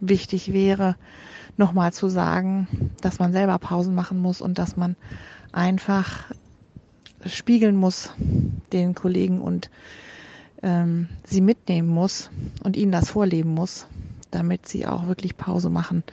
[0.00, 0.96] wichtig wäre,
[1.56, 4.96] nochmal zu sagen, dass man selber Pausen machen muss und dass man
[5.58, 6.24] einfach
[7.26, 8.10] spiegeln muss
[8.72, 9.70] den Kollegen und
[10.62, 12.30] ähm, sie mitnehmen muss
[12.62, 13.86] und ihnen das vorleben muss,
[14.30, 16.04] damit sie auch wirklich Pause machen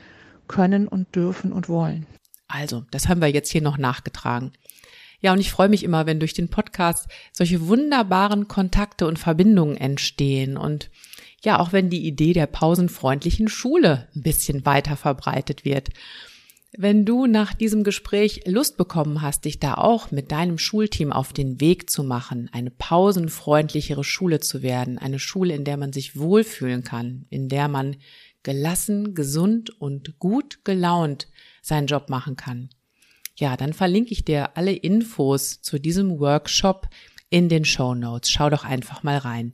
[0.47, 2.07] können und dürfen und wollen.
[2.47, 4.51] Also, das haben wir jetzt hier noch nachgetragen.
[5.21, 9.77] Ja, und ich freue mich immer, wenn durch den Podcast solche wunderbaren Kontakte und Verbindungen
[9.77, 10.89] entstehen und
[11.43, 15.89] ja, auch wenn die Idee der pausenfreundlichen Schule ein bisschen weiter verbreitet wird.
[16.77, 21.31] Wenn du nach diesem Gespräch Lust bekommen hast, dich da auch mit deinem Schulteam auf
[21.31, 26.17] den Weg zu machen, eine pausenfreundlichere Schule zu werden, eine Schule, in der man sich
[26.17, 27.95] wohlfühlen kann, in der man
[28.43, 31.27] gelassen, gesund und gut gelaunt
[31.61, 32.69] seinen Job machen kann.
[33.37, 36.87] Ja, dann verlinke ich dir alle Infos zu diesem Workshop
[37.29, 38.29] in den Show Notes.
[38.29, 39.53] Schau doch einfach mal rein.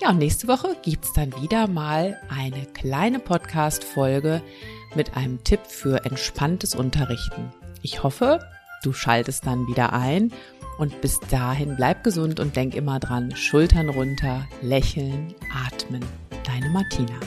[0.00, 4.42] Ja, und nächste Woche gibt's dann wieder mal eine kleine Podcast-Folge
[4.96, 7.52] mit einem Tipp für entspanntes Unterrichten.
[7.82, 8.40] Ich hoffe,
[8.82, 10.32] du schaltest dann wieder ein
[10.78, 16.04] und bis dahin bleib gesund und denk immer dran, Schultern runter, lächeln, atmen.
[16.44, 17.18] Deine Martina.